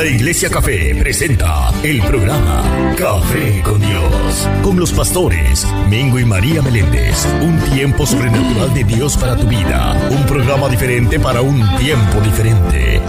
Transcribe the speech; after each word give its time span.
La 0.00 0.06
Iglesia 0.06 0.48
Café 0.48 0.94
presenta 0.98 1.70
el 1.82 2.00
programa 2.00 2.94
Café 2.96 3.60
con 3.62 3.78
Dios, 3.78 4.48
con 4.62 4.80
los 4.80 4.92
pastores 4.92 5.66
Mingo 5.90 6.18
y 6.18 6.24
María 6.24 6.62
Meléndez. 6.62 7.26
Un 7.42 7.60
tiempo 7.74 8.06
sobrenatural 8.06 8.72
de 8.72 8.84
Dios 8.84 9.18
para 9.18 9.36
tu 9.36 9.46
vida. 9.46 9.94
Un 10.10 10.24
programa 10.24 10.70
diferente 10.70 11.20
para 11.20 11.42
un 11.42 11.60
tiempo 11.76 12.18
diferente. 12.22 13.02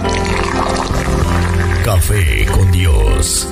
Café 1.82 2.44
con 2.54 2.70
Dios. 2.70 3.48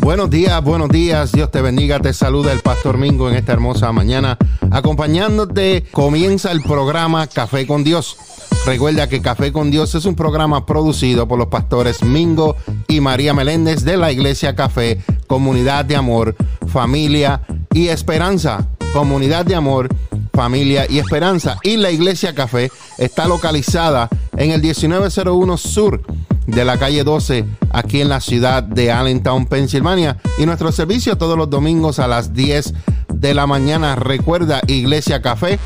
Buenos 0.00 0.28
días, 0.28 0.62
buenos 0.62 0.90
días. 0.90 1.32
Dios 1.32 1.50
te 1.50 1.62
bendiga. 1.62 1.98
Te 2.00 2.12
saluda 2.12 2.52
el 2.52 2.60
Pastor 2.60 2.98
Mingo 2.98 3.30
en 3.30 3.36
esta 3.36 3.54
hermosa 3.54 3.90
mañana. 3.92 4.36
Acompañándote, 4.70 5.84
comienza 5.90 6.52
el 6.52 6.60
programa 6.60 7.26
Café 7.28 7.66
con 7.66 7.82
Dios. 7.82 8.18
Recuerda 8.66 9.08
que 9.08 9.20
Café 9.20 9.52
con 9.52 9.70
Dios 9.70 9.94
es 9.94 10.06
un 10.06 10.14
programa 10.14 10.64
producido 10.64 11.28
por 11.28 11.38
los 11.38 11.48
pastores 11.48 12.02
Mingo 12.02 12.56
y 12.88 13.00
María 13.00 13.34
Meléndez 13.34 13.84
de 13.84 13.98
la 13.98 14.10
Iglesia 14.10 14.56
Café, 14.56 15.02
Comunidad 15.26 15.84
de 15.84 15.96
Amor, 15.96 16.34
Familia 16.66 17.42
y 17.74 17.88
Esperanza. 17.88 18.66
Comunidad 18.94 19.44
de 19.44 19.54
Amor, 19.54 19.88
Familia 20.32 20.86
y 20.88 20.98
Esperanza. 20.98 21.58
Y 21.62 21.76
la 21.76 21.90
Iglesia 21.90 22.34
Café 22.34 22.70
está 22.96 23.28
localizada 23.28 24.08
en 24.36 24.52
el 24.52 24.62
1901 24.62 25.56
Sur 25.58 26.02
de 26.46 26.64
la 26.64 26.78
calle 26.78 27.04
12 27.04 27.44
aquí 27.70 28.00
en 28.00 28.08
la 28.08 28.20
ciudad 28.20 28.62
de 28.62 28.92
Allentown, 28.92 29.46
Pensilvania. 29.46 30.16
Y 30.38 30.46
nuestro 30.46 30.72
servicio 30.72 31.18
todos 31.18 31.36
los 31.36 31.50
domingos 31.50 31.98
a 31.98 32.08
las 32.08 32.32
10 32.32 32.72
de 33.12 33.34
la 33.34 33.46
mañana. 33.46 33.96
Recuerda 33.96 34.62
Iglesia 34.68 35.20
Café 35.20 35.58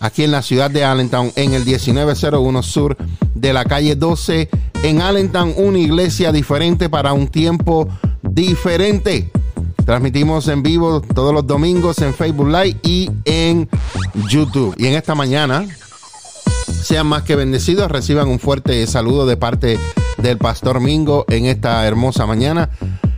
aquí 0.00 0.24
en 0.24 0.30
la 0.30 0.42
ciudad 0.42 0.70
de 0.70 0.84
Allentown 0.84 1.32
en 1.36 1.54
el 1.54 1.64
1901 1.64 2.62
Sur 2.62 2.96
de 3.34 3.52
la 3.52 3.64
calle 3.64 3.96
12 3.96 4.48
en 4.82 5.02
Allentown. 5.02 5.54
Una 5.56 5.78
iglesia 5.78 6.32
diferente 6.32 6.88
para 6.88 7.12
un 7.12 7.28
tiempo 7.28 7.88
diferente. 8.22 9.30
Transmitimos 9.84 10.48
en 10.48 10.62
vivo 10.62 11.00
todos 11.02 11.34
los 11.34 11.46
domingos 11.46 11.98
en 11.98 12.14
Facebook 12.14 12.48
Live 12.48 12.78
y 12.82 13.10
en 13.24 13.68
YouTube. 14.28 14.74
Y 14.78 14.86
en 14.86 14.94
esta 14.94 15.14
mañana 15.14 15.66
sean 16.66 17.06
más 17.06 17.22
que 17.22 17.36
bendecidos, 17.36 17.90
reciban 17.90 18.28
un 18.28 18.38
fuerte 18.38 18.86
saludo 18.86 19.26
de 19.26 19.36
parte 19.36 19.78
del 20.18 20.38
Pastor 20.38 20.80
Mingo 20.80 21.24
en 21.28 21.46
esta 21.46 21.86
hermosa 21.86 22.26
mañana. 22.26 22.70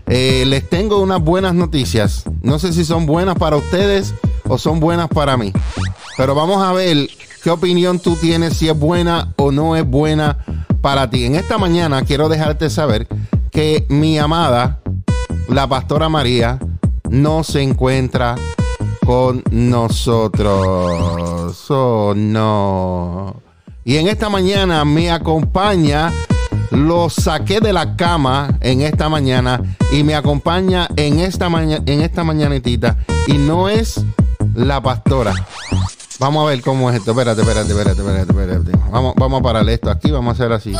Eh, 0.09 0.45
les 0.47 0.69
tengo 0.69 1.01
unas 1.01 1.21
buenas 1.21 1.55
noticias. 1.55 2.25
No 2.43 2.59
sé 2.59 2.73
si 2.73 2.85
son 2.85 3.07
buenas 3.07 3.37
para 3.37 3.57
ustedes 3.57 4.15
o 4.49 4.59
son 4.59 4.81
buenas 4.81 5.09
para 5.09 5.37
mí. 5.37 5.53
Pero 6.17 6.35
vamos 6.35 6.63
a 6.63 6.73
ver 6.73 7.09
qué 7.43 7.51
opinión 7.51 7.99
tú 7.99 8.17
tienes, 8.17 8.57
si 8.57 8.69
es 8.69 8.79
buena 8.79 9.35
o 9.37 9.53
no 9.53 9.77
es 9.77 9.87
buena 9.87 10.39
para 10.81 11.11
ti. 11.11 11.25
En 11.25 11.35
esta 11.35 11.59
mañana 11.59 12.03
quiero 12.03 12.29
dejarte 12.29 12.71
saber 12.71 13.07
que 13.51 13.85
mi 13.89 14.19
amada, 14.19 14.81
la 15.49 15.69
pastora 15.69 16.09
María, 16.09 16.59
no 17.11 17.45
se 17.45 17.63
encuentra 17.63 18.37
con 19.05 19.43
nosotros. 19.51 20.47
Oh, 21.71 22.15
no. 22.17 23.37
Y 23.85 23.97
en 23.99 24.09
esta 24.09 24.29
mañana 24.29 24.85
me 24.85 25.11
acompaña, 25.11 26.13
lo 26.71 27.09
saqué 27.09 27.61
de 27.61 27.73
la 27.73 27.95
cama 27.95 28.59
en 28.61 28.81
esta 28.81 29.09
mañana 29.09 29.63
y 29.93 30.03
me 30.03 30.15
acompaña 30.17 30.89
en 30.97 31.21
esta, 31.21 31.49
mañana 31.49 31.85
en 31.87 32.03
esta 32.03 32.25
mañanitita. 32.25 32.97
Y 33.29 33.35
no 33.35 33.69
es 33.69 34.05
la 34.55 34.81
pastora. 34.81 35.35
Vamos 36.19 36.47
a 36.47 36.51
ver 36.51 36.63
cómo 36.63 36.91
es 36.91 36.97
esto. 36.97 37.11
Espérate, 37.11 37.43
espérate, 37.43 37.71
espérate, 37.71 38.01
espérate, 38.01 38.33
espérate. 38.33 38.91
Vamos, 38.91 39.15
vamos 39.17 39.41
a 39.41 39.43
parar 39.43 39.69
esto 39.69 39.91
aquí, 39.91 40.11
vamos 40.11 40.33
a 40.33 40.35
hacer 40.35 40.53
así. 40.53 40.73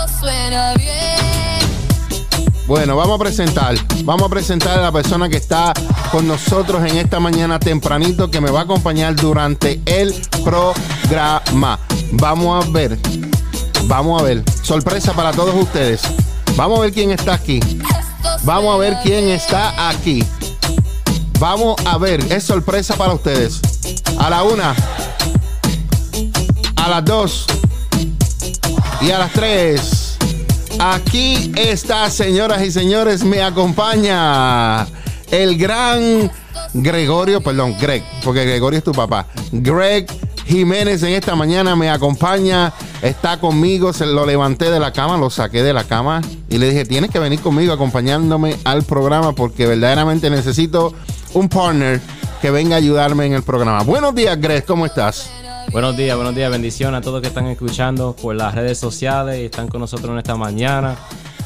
Bueno, 2.67 2.97
vamos 2.97 3.21
a 3.21 3.23
presentar, 3.23 3.77
vamos 4.03 4.27
a 4.27 4.29
presentar 4.29 4.79
a 4.79 4.83
la 4.83 4.91
persona 4.91 5.29
que 5.29 5.37
está 5.37 5.73
con 6.11 6.27
nosotros 6.27 6.85
en 6.91 6.97
esta 6.97 7.21
mañana 7.21 7.61
tempranito 7.61 8.29
que 8.29 8.41
me 8.41 8.51
va 8.51 8.61
a 8.61 8.63
acompañar 8.65 9.15
durante 9.15 9.81
el 9.87 10.13
programa. 10.43 11.79
Vamos 12.13 12.65
a 12.65 12.71
ver, 12.71 12.99
vamos 13.85 14.21
a 14.21 14.25
ver, 14.25 14.43
sorpresa 14.63 15.13
para 15.13 15.31
todos 15.33 15.55
ustedes. 15.55 16.03
Vamos 16.57 16.79
a 16.79 16.83
ver 16.83 16.93
quién 16.93 17.13
está 17.13 17.35
aquí. 17.35 17.61
Vamos 18.43 18.75
a 18.75 18.79
ver 18.79 18.97
quién 19.03 19.29
está 19.29 19.89
aquí. 19.89 20.25
Vamos 21.39 21.77
a 21.85 21.99
ver, 21.99 22.21
es 22.33 22.45
sorpresa 22.45 22.97
para 22.97 23.13
ustedes. 23.13 23.61
A 24.19 24.31
la 24.31 24.43
una, 24.43 24.75
a 26.77 26.89
las 26.89 27.05
dos 27.05 27.47
y 29.03 29.11
a 29.11 29.19
las 29.19 29.33
tres. 29.33 30.17
Aquí 30.79 31.53
está, 31.57 32.09
señoras 32.11 32.63
y 32.63 32.71
señores, 32.71 33.23
me 33.23 33.43
acompaña 33.43 34.87
el 35.31 35.59
gran 35.59 36.31
Gregorio, 36.73 37.43
perdón, 37.43 37.77
Greg, 37.79 38.03
porque 38.25 38.45
Gregorio 38.45 38.79
es 38.79 38.85
tu 38.85 38.93
papá. 38.93 39.27
Greg 39.53 40.07
Jiménez 40.47 41.03
en 41.03 41.11
esta 41.11 41.35
mañana 41.35 41.77
me 41.77 41.91
acompaña, 41.91 42.73
está 43.03 43.41
conmigo, 43.41 43.93
se 43.93 44.07
lo 44.07 44.25
levanté 44.25 44.71
de 44.71 44.81
la 44.81 44.93
cama, 44.93 45.17
lo 45.17 45.29
saqué 45.29 45.63
de 45.63 45.73
la 45.73 45.85
cama 45.85 46.23
y 46.49 46.59
le 46.59 46.71
dije, 46.71 46.85
tienes 46.85 47.11
que 47.11 47.19
venir 47.19 47.41
conmigo 47.41 47.73
acompañándome 47.73 48.57
al 48.65 48.85
programa 48.85 49.33
porque 49.33 49.67
verdaderamente 49.67 50.31
necesito 50.31 50.95
un 51.37 51.51
partner 51.51 52.01
que 52.41 52.51
venga 52.51 52.77
a 52.77 52.79
ayudarme 52.79 53.27
en 53.27 53.35
el 53.35 53.43
programa. 53.43 53.83
Buenos 53.83 54.15
días, 54.15 54.41
Greg, 54.41 54.65
¿cómo 54.65 54.87
estás? 54.87 55.31
Buenos 55.71 55.95
días, 55.95 56.17
buenos 56.17 56.35
días, 56.35 56.51
bendición 56.51 56.95
a 56.95 57.03
todos 57.03 57.21
que 57.21 57.29
están 57.29 57.47
escuchando 57.49 58.17
por 58.17 58.35
las 58.35 58.55
redes 58.55 58.79
sociales 58.79 59.41
y 59.41 59.45
están 59.45 59.69
con 59.69 59.81
nosotros 59.81 60.13
en 60.13 60.19
esta 60.19 60.35
mañana. 60.35 60.97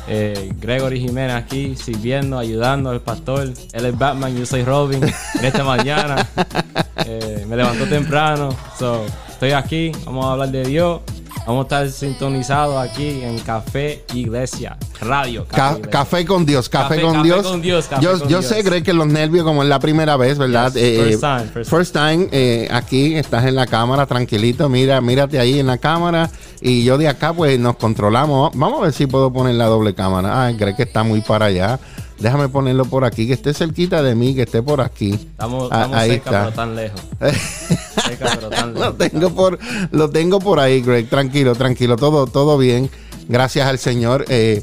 Eh, 0.06 0.52
Gregory 0.60 1.00
Jiménez 1.00 1.34
aquí 1.34 1.74
sirviendo, 1.76 2.38
ayudando 2.38 2.90
al 2.90 3.00
pastor. 3.00 3.52
Él 3.72 3.84
es 3.84 3.98
Batman, 3.98 4.36
yo 4.36 4.46
soy 4.46 4.62
Robin. 4.62 5.02
En 5.02 5.44
esta 5.44 5.64
mañana 5.64 6.24
eh, 7.06 7.44
me 7.48 7.56
levantó 7.56 7.86
temprano, 7.86 8.54
so, 8.78 9.04
estoy 9.28 9.52
aquí. 9.52 9.90
Vamos 10.04 10.26
a 10.26 10.32
hablar 10.32 10.50
de 10.50 10.64
Dios. 10.66 11.00
Vamos 11.46 11.62
a 11.62 11.62
estar 11.62 11.90
sintonizados 11.90 12.76
aquí 12.76 13.22
en 13.22 13.38
Café 13.40 14.04
Iglesia, 14.14 14.76
Radio. 15.00 15.46
Café, 15.48 15.80
Ca 15.80 15.90
café 15.90 16.24
con 16.26 16.44
Dios, 16.46 16.68
Café, 16.68 16.96
café 16.96 17.02
con 17.02 17.12
café 17.14 17.24
Dios. 17.24 17.46
Con 17.46 17.62
Dios 17.62 17.86
café 17.88 18.02
yo 18.02 18.10
con 18.12 18.20
yo 18.20 18.26
Dios. 18.40 18.46
sé, 18.46 18.62
Greg, 18.62 18.84
que 18.84 18.92
los 18.92 19.06
nervios, 19.06 19.44
como 19.44 19.62
es 19.62 19.68
la 19.68 19.80
primera 19.80 20.16
vez, 20.16 20.38
¿verdad? 20.38 20.72
Yes, 20.72 20.82
eh, 20.82 20.96
first 21.08 21.20
time. 21.20 21.44
First, 21.52 21.70
first 21.70 21.92
time, 21.94 22.28
eh, 22.30 22.68
aquí 22.70 23.14
estás 23.16 23.46
en 23.46 23.56
la 23.56 23.66
cámara, 23.66 24.06
tranquilito. 24.06 24.68
Mira, 24.68 25.00
mírate 25.00 25.40
ahí 25.40 25.58
en 25.58 25.66
la 25.66 25.78
cámara. 25.78 26.30
Y 26.60 26.84
yo 26.84 26.98
de 26.98 27.08
acá, 27.08 27.32
pues 27.32 27.58
nos 27.58 27.76
controlamos. 27.76 28.52
Vamos 28.54 28.80
a 28.80 28.84
ver 28.84 28.92
si 28.92 29.06
puedo 29.06 29.32
poner 29.32 29.54
la 29.54 29.64
doble 29.66 29.94
cámara. 29.94 30.46
Ah, 30.46 30.52
Greg 30.52 30.76
que 30.76 30.82
está 30.84 31.02
muy 31.02 31.20
para 31.22 31.46
allá. 31.46 31.80
Déjame 32.20 32.50
ponerlo 32.50 32.84
por 32.84 33.04
aquí, 33.04 33.26
que 33.26 33.32
esté 33.32 33.54
cerquita 33.54 34.03
de 34.03 34.14
mí, 34.14 34.34
que 34.34 34.42
esté 34.42 34.62
por 34.62 34.82
aquí. 34.82 35.12
Estamos, 35.12 35.64
estamos 35.64 35.97
ahí 35.97 36.10
cerca, 36.10 36.31
está. 36.31 36.42
pero 36.42 36.53
tan 36.54 36.76
lejos. 36.76 37.00
cerca, 38.04 38.32
pero 38.34 38.50
tan 38.50 38.75
lejos. 38.75 38.88
lo, 38.88 38.94
tengo 38.94 39.31
por, 39.31 39.58
lo 39.91 40.10
tengo 40.10 40.38
por 40.38 40.60
ahí, 40.60 40.82
Greg. 40.82 41.09
Tranquilo, 41.09 41.54
tranquilo. 41.54 41.97
Todo, 41.97 42.26
todo 42.26 42.59
bien. 42.59 42.91
Gracias 43.26 43.66
al 43.66 43.78
Señor. 43.78 44.26
Eh, 44.28 44.62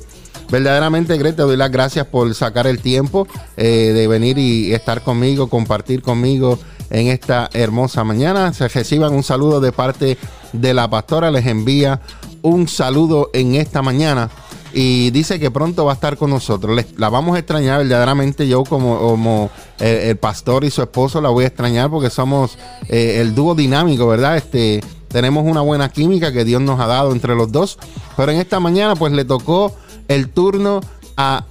verdaderamente, 0.51 1.17
Greg, 1.17 1.35
te 1.35 1.41
doy 1.41 1.57
las 1.57 1.71
gracias 1.71 2.05
por 2.05 2.33
sacar 2.35 2.67
el 2.67 2.79
tiempo 2.79 3.27
eh, 3.57 3.91
de 3.93 4.07
venir 4.07 4.37
y 4.37 4.71
estar 4.73 5.01
conmigo, 5.01 5.49
compartir 5.49 6.03
conmigo 6.03 6.59
en 6.91 7.07
esta 7.07 7.49
hermosa 7.53 8.03
mañana. 8.03 8.53
Se 8.53 8.67
reciban 8.67 9.15
un 9.15 9.23
saludo 9.23 9.59
de 9.61 9.71
parte 9.71 10.19
de 10.53 10.73
la 10.75 10.87
pastora. 10.87 11.31
Les 11.31 11.47
envía 11.47 12.01
un 12.43 12.67
saludo 12.67 13.31
en 13.33 13.55
esta 13.55 13.81
mañana 13.81 14.29
y 14.73 15.11
dice 15.11 15.39
que 15.39 15.51
pronto 15.51 15.85
va 15.85 15.93
a 15.93 15.95
estar 15.95 16.17
con 16.17 16.29
nosotros. 16.29 16.85
La 16.97 17.09
vamos 17.09 17.35
a 17.35 17.39
extrañar 17.39 17.79
verdaderamente 17.79 18.47
yo 18.47 18.63
como, 18.63 18.99
como 18.99 19.49
el, 19.79 19.97
el, 19.97 20.17
pastor 20.17 20.63
y 20.63 20.71
su 20.71 20.81
esposo 20.81 21.21
la 21.21 21.29
voy 21.29 21.45
a 21.45 21.47
extrañar 21.47 21.89
porque 21.89 22.09
somos 22.09 22.57
eh, 22.89 23.19
el 23.21 23.33
dúo 23.35 23.55
dinámico, 23.55 24.07
¿verdad? 24.07 24.37
Este, 24.37 24.81
tenemos 25.07 25.45
una 25.45 25.61
buena 25.61 25.89
química 25.89 26.31
que 26.31 26.43
Dios 26.43 26.61
nos 26.61 26.79
ha 26.79 26.87
dado 26.87 27.11
entre 27.11 27.35
los 27.35 27.51
dos, 27.51 27.77
pero 28.15 28.31
en 28.31 28.39
esta 28.39 28.59
mañana 28.59 28.95
pues 28.95 29.13
le 29.13 29.25
tocó 29.25 29.73
el 30.07 30.29
turno 30.29 30.81
a 31.15 31.45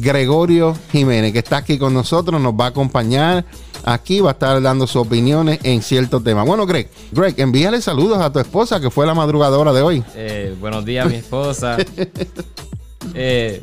Gregorio 0.00 0.74
Jiménez, 0.90 1.32
que 1.32 1.40
está 1.40 1.58
aquí 1.58 1.78
con 1.78 1.94
nosotros, 1.94 2.40
nos 2.40 2.54
va 2.54 2.66
a 2.66 2.68
acompañar 2.68 3.44
aquí, 3.84 4.20
va 4.20 4.30
a 4.30 4.32
estar 4.32 4.60
dando 4.62 4.86
sus 4.86 5.06
opiniones 5.06 5.60
en 5.62 5.82
ciertos 5.82 6.24
temas. 6.24 6.46
Bueno, 6.46 6.66
Greg, 6.66 6.90
Greg, 7.12 7.34
envíale 7.38 7.80
saludos 7.80 8.18
a 8.18 8.32
tu 8.32 8.38
esposa, 8.38 8.80
que 8.80 8.90
fue 8.90 9.06
la 9.06 9.14
madrugadora 9.14 9.72
de 9.72 9.82
hoy. 9.82 10.04
Eh, 10.14 10.54
buenos 10.58 10.84
días, 10.84 11.08
mi 11.08 11.16
esposa. 11.16 11.76
eh, 13.14 13.60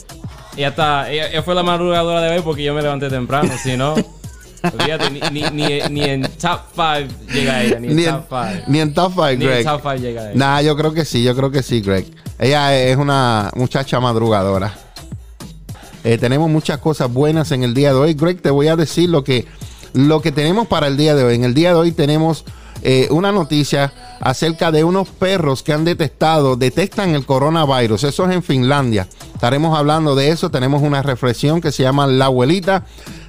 ella, 0.55 0.67
está, 0.67 1.11
ella, 1.11 1.29
ella, 1.29 1.43
fue 1.43 1.55
la 1.55 1.63
madrugadora 1.63 2.21
de 2.21 2.37
hoy 2.37 2.41
porque 2.43 2.63
yo 2.63 2.73
me 2.73 2.81
levanté 2.81 3.09
temprano, 3.09 3.51
si 3.61 3.75
no... 3.75 3.95
Fíjate, 4.57 5.11
ni, 5.11 5.21
ni, 5.31 5.41
ni, 5.51 5.79
ni, 5.89 6.03
en 6.03 6.23
top 6.23 6.61
5 6.75 7.31
llega 7.31 7.63
ella, 7.63 7.79
ni 7.79 8.03
en, 8.03 8.05
top 8.05 8.25
5. 8.27 8.63
Ni 8.67 8.79
en 8.79 8.93
top 8.93 9.11
5, 9.13 9.23
Greg. 9.23 9.39
Ni 9.39 9.45
en 9.45 9.63
top 9.63 9.81
5 9.81 9.95
llega 9.95 10.31
ella. 10.31 10.31
Nah, 10.35 10.61
yo 10.61 10.75
creo 10.75 10.93
que 10.93 11.05
sí, 11.05 11.23
yo 11.23 11.35
creo 11.35 11.51
que 11.51 11.61
sí, 11.61 11.79
Greg. 11.81 12.07
Ella 12.39 12.75
es 12.75 12.97
una 12.97 13.51
muchacha 13.55 13.99
madrugadora. 13.99 14.86
Eh, 16.07 16.17
tenemos 16.17 16.49
muchas 16.49 16.77
cosas 16.77 17.11
buenas 17.11 17.51
en 17.51 17.63
el 17.63 17.73
día 17.73 17.89
de 17.89 17.99
hoy. 17.99 18.13
Greg, 18.13 18.41
te 18.41 18.49
voy 18.49 18.69
a 18.69 18.77
decir 18.77 19.09
lo 19.09 19.25
que, 19.25 19.45
lo 19.91 20.21
que 20.21 20.31
tenemos 20.31 20.65
para 20.65 20.87
el 20.87 20.95
día 20.95 21.15
de 21.15 21.25
hoy. 21.25 21.35
En 21.35 21.43
el 21.43 21.53
día 21.53 21.73
de 21.73 21.75
hoy 21.75 21.91
tenemos 21.91 22.45
eh, 22.81 23.09
una 23.11 23.33
noticia 23.33 23.91
acerca 24.21 24.71
de 24.71 24.85
unos 24.85 25.09
perros 25.09 25.63
que 25.63 25.73
han 25.73 25.83
detectado, 25.83 26.55
detectan 26.55 27.13
el 27.13 27.25
coronavirus. 27.25 28.05
Eso 28.05 28.25
es 28.25 28.33
en 28.33 28.41
Finlandia. 28.41 29.05
Estaremos 29.33 29.77
hablando 29.77 30.15
de 30.15 30.29
eso. 30.29 30.49
Tenemos 30.49 30.81
una 30.81 31.01
reflexión 31.01 31.59
que 31.59 31.73
se 31.73 31.83
llama 31.83 32.07
La 32.07 32.27
abuelita. 32.27 32.85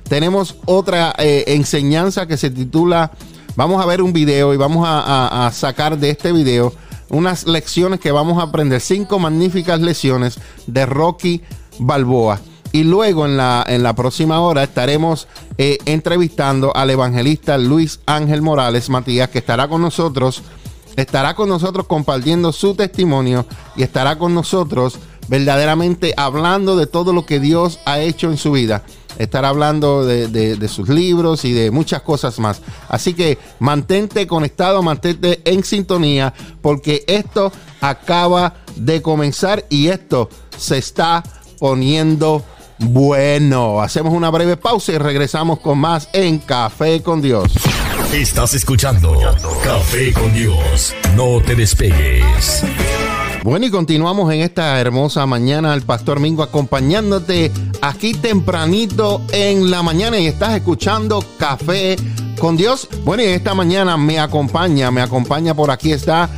Tenemos 0.09 0.55
otra 0.65 1.13
eh, 1.19 1.47
enseñanza 1.49 2.29
que 2.29 2.37
se 2.37 2.49
titula, 2.49 3.11
vamos 3.57 3.83
a 3.83 3.87
ver 3.87 4.03
un 4.03 4.13
video 4.13 4.55
y 4.55 4.57
vamos 4.57 4.87
a, 4.89 5.51
sacar 5.53 5.99
de 5.99 6.11
este 6.11 6.31
video 6.31 6.73
unas 7.11 7.45
lecciones 7.45 7.99
que 7.99 8.13
vamos 8.13 8.39
a 8.39 8.43
aprender, 8.43 8.81
cinco 8.81 9.19
magníficas 9.19 9.81
lecciones 9.81 10.39
de 10.69 10.87
Rocky 10.87 11.43
Balboa. 11.81 12.41
Y 12.73 12.85
luego 12.85 13.25
en 13.25 13.37
la, 13.37 13.65
en 13.67 13.83
la 13.83 13.95
próxima 13.95 14.41
hora 14.41 14.63
estaremos 14.63 15.27
eh, 15.57 15.79
entrevistando 15.87 16.77
al 16.77 16.91
evangelista 16.91 17.57
Luis 17.57 18.01
Ángel 18.07 18.43
Morales 18.43 18.91
Matías, 18.91 19.31
que 19.31 19.39
estará 19.39 19.69
con 19.69 19.81
nosotros, 19.81 20.43
estará 20.97 21.35
con 21.35 21.49
nosotros 21.49 21.87
compartiendo 21.87 22.53
su 22.53 22.75
testimonio 22.75 23.47
y 23.77 23.83
estará 23.83 24.19
con 24.19 24.35
nosotros 24.35 24.99
verdaderamente 25.29 26.15
hablando 26.17 26.77
de 26.77 26.87
todo 26.87 27.13
lo 27.13 27.25
que 27.25 27.39
Dios 27.39 27.81
ha 27.85 28.01
hecho 28.01 28.31
en 28.31 28.37
su 28.37 28.53
vida. 28.53 28.83
Estará 29.19 29.49
hablando 29.49 30.05
de, 30.05 30.29
de, 30.29 30.69
sus 30.69 30.89
libros 30.89 31.45
y 31.45 31.53
de 31.53 31.73
muchas 31.73 32.03
cosas 32.03 32.39
más. 32.39 32.61
Así 32.89 33.15
que 33.15 33.37
mantente 33.59 34.29
conectado, 34.29 34.81
mantente 34.81 35.43
en 35.45 35.65
sintonía, 35.65 36.33
porque 36.63 37.03
esto 37.09 37.51
acaba 37.81 38.55
de 38.77 39.03
comenzar 39.03 39.65
y 39.71 39.89
esto 39.89 40.29
se 40.57 40.79
está 40.79 41.25
poniendo 41.59 42.45
bueno, 42.79 43.81
hacemos 43.81 44.13
una 44.13 44.31
breve 44.31 44.57
pausa 44.57 44.93
y 44.93 44.99
regresamos 44.99 45.59
con 45.61 45.79
más 45.79 46.09
en 46.13 46.39
Café 46.39 47.03
con 47.03 47.21
Dios. 47.21 47.53
Estás 48.13 48.55
escuchando 48.55 49.19
Café 49.65 50.13
con 50.13 50.33
Dios. 50.33 50.95
No 51.17 51.41
te 51.41 51.55
despegues. 51.55 52.65
Bueno, 53.43 53.67
y 53.67 53.71
continuamos 53.71 54.33
en 54.33 54.41
esta 54.41 54.81
hermosa 54.81 55.27
mañana. 55.27 55.75
El 55.75 55.83
Pastor 55.83 56.21
Mingo 56.21 56.43
acompañándote 56.43 57.53
aquí 57.81 58.15
tempranito 58.15 59.23
en 59.33 59.71
la 59.71 59.83
mañana 59.83 60.19
y 60.19 60.27
estás 60.27 60.55
escuchando 60.55 61.25
Café 61.39 61.97
con 62.39 62.57
Dios. 62.57 62.89
Bueno, 63.05 63.23
y 63.23 63.27
esta 63.27 63.55
mañana 63.55 63.97
me 63.97 64.19
acompaña, 64.21 64.91
me 64.91 65.03
acompaña 65.03 65.55
por 65.55 65.71
aquí 65.71 65.93
está, 65.93 66.31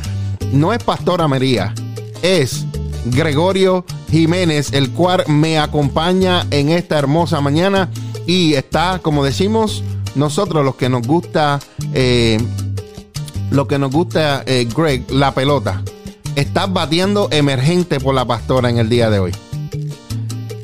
no 0.51 0.73
es 0.73 0.83
Pastora 0.83 1.27
María, 1.27 1.73
es 2.21 2.65
Gregorio 3.05 3.85
Jiménez, 4.11 4.73
el 4.73 4.91
cual 4.91 5.23
me 5.27 5.57
acompaña 5.57 6.45
en 6.51 6.69
esta 6.69 6.99
hermosa 6.99 7.41
mañana 7.41 7.89
y 8.27 8.53
está, 8.53 8.99
como 9.01 9.23
decimos, 9.23 9.83
nosotros 10.15 10.65
los 10.65 10.75
que 10.75 10.89
nos 10.89 11.07
gusta, 11.07 11.59
eh, 11.93 12.37
lo 13.49 13.67
que 13.67 13.79
nos 13.79 13.91
gusta, 13.91 14.43
eh, 14.45 14.67
Greg, 14.75 15.09
la 15.09 15.33
pelota. 15.33 15.81
Estás 16.35 16.71
batiendo 16.71 17.29
emergente 17.31 17.99
por 17.99 18.13
la 18.13 18.25
pastora 18.25 18.69
en 18.69 18.77
el 18.77 18.89
día 18.89 19.09
de 19.09 19.19
hoy. 19.19 19.31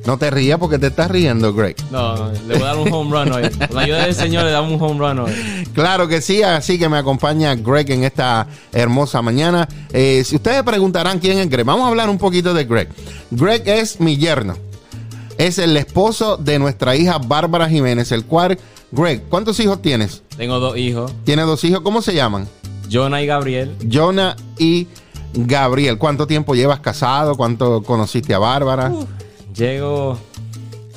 No 0.08 0.18
te 0.18 0.32
rías 0.32 0.58
porque 0.58 0.80
te 0.80 0.88
estás 0.88 1.12
riendo, 1.12 1.54
Greg. 1.54 1.76
No, 1.92 2.16
no, 2.16 2.32
le 2.32 2.54
voy 2.54 2.64
a 2.64 2.68
dar 2.68 2.78
un 2.78 2.94
home 2.94 3.12
run 3.12 3.34
hoy. 3.34 3.50
Con 3.50 3.76
la 3.76 3.82
ayuda 3.82 4.06
del 4.06 4.16
Señor 4.16 4.46
le 4.46 4.52
damos 4.52 4.72
un 4.72 4.82
home 4.82 5.00
run 5.00 5.20
hoy. 5.20 5.34
Claro 5.74 6.08
que 6.08 6.22
sí, 6.22 6.42
así 6.42 6.80
que 6.80 6.88
me 6.88 6.96
acompaña 6.96 7.54
Greg 7.56 7.92
en 7.92 8.06
esta 8.06 8.48
hermosa 8.72 9.22
mañana. 9.22 9.68
Eh, 9.92 10.24
si 10.26 10.38
ustedes 10.38 10.64
preguntarán 10.64 11.20
quién 11.20 11.40
es 11.40 11.50
Greg, 11.50 11.66
vamos 11.66 11.84
a 11.84 11.90
hablar 11.90 12.10
un 12.10 12.18
poquito 12.18 12.54
de 12.54 12.64
Greg. 12.64 12.88
Greg 13.32 13.68
es 13.68 14.00
mi 14.00 14.16
yerno. 14.16 14.56
Es 15.38 15.58
el 15.58 15.76
esposo 15.76 16.38
de 16.38 16.58
nuestra 16.58 16.96
hija 16.96 17.18
Bárbara 17.18 17.68
Jiménez, 17.68 18.10
el 18.14 18.24
cual... 18.24 18.58
Greg, 18.92 19.24
¿cuántos 19.28 19.60
hijos 19.60 19.82
tienes? 19.82 20.24
Tengo 20.38 20.58
dos 20.62 20.78
hijos. 20.78 21.12
¿Tienes 21.26 21.46
dos 21.46 21.62
hijos? 21.66 21.82
¿Cómo 21.82 22.02
se 22.02 22.16
llaman? 22.16 22.48
Jonah 22.90 23.22
y 23.22 23.26
Gabriel. 23.26 23.76
Jonah 23.92 24.38
y 24.58 24.88
Gabriel. 25.34 25.98
¿Cuánto 25.98 26.26
tiempo 26.28 26.56
llevas 26.56 26.80
casado? 26.80 27.36
¿Cuánto 27.36 27.84
conociste 27.84 28.34
a 28.34 28.40
Bárbara? 28.40 28.90
Llego 29.58 30.20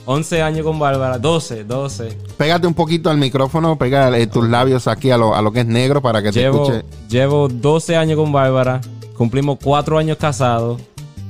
11 0.05 0.43
años 0.43 0.65
con 0.67 0.79
Bárbara, 0.79 1.19
12, 1.19 1.65
12. 1.65 2.19
Pégate 2.37 2.67
un 2.67 2.75
poquito 2.75 3.09
al 3.09 3.17
micrófono, 3.17 3.77
pega 3.77 4.17
eh, 4.19 4.27
tus 4.27 4.47
labios 4.47 4.87
aquí 4.87 5.11
a 5.11 5.17
lo, 5.17 5.53
que 5.53 5.61
es 5.61 5.67
negro 5.67 6.03
para 6.03 6.23
que 6.23 6.31
te 6.31 6.45
escuche. 6.45 6.85
Llevo 7.09 7.49
12 7.49 7.97
años 7.97 8.19
con 8.19 8.31
Bárbara, 8.33 8.83
cumplimos 9.17 9.59
4 9.63 9.97
años 9.99 10.19
casados, 10.19 10.81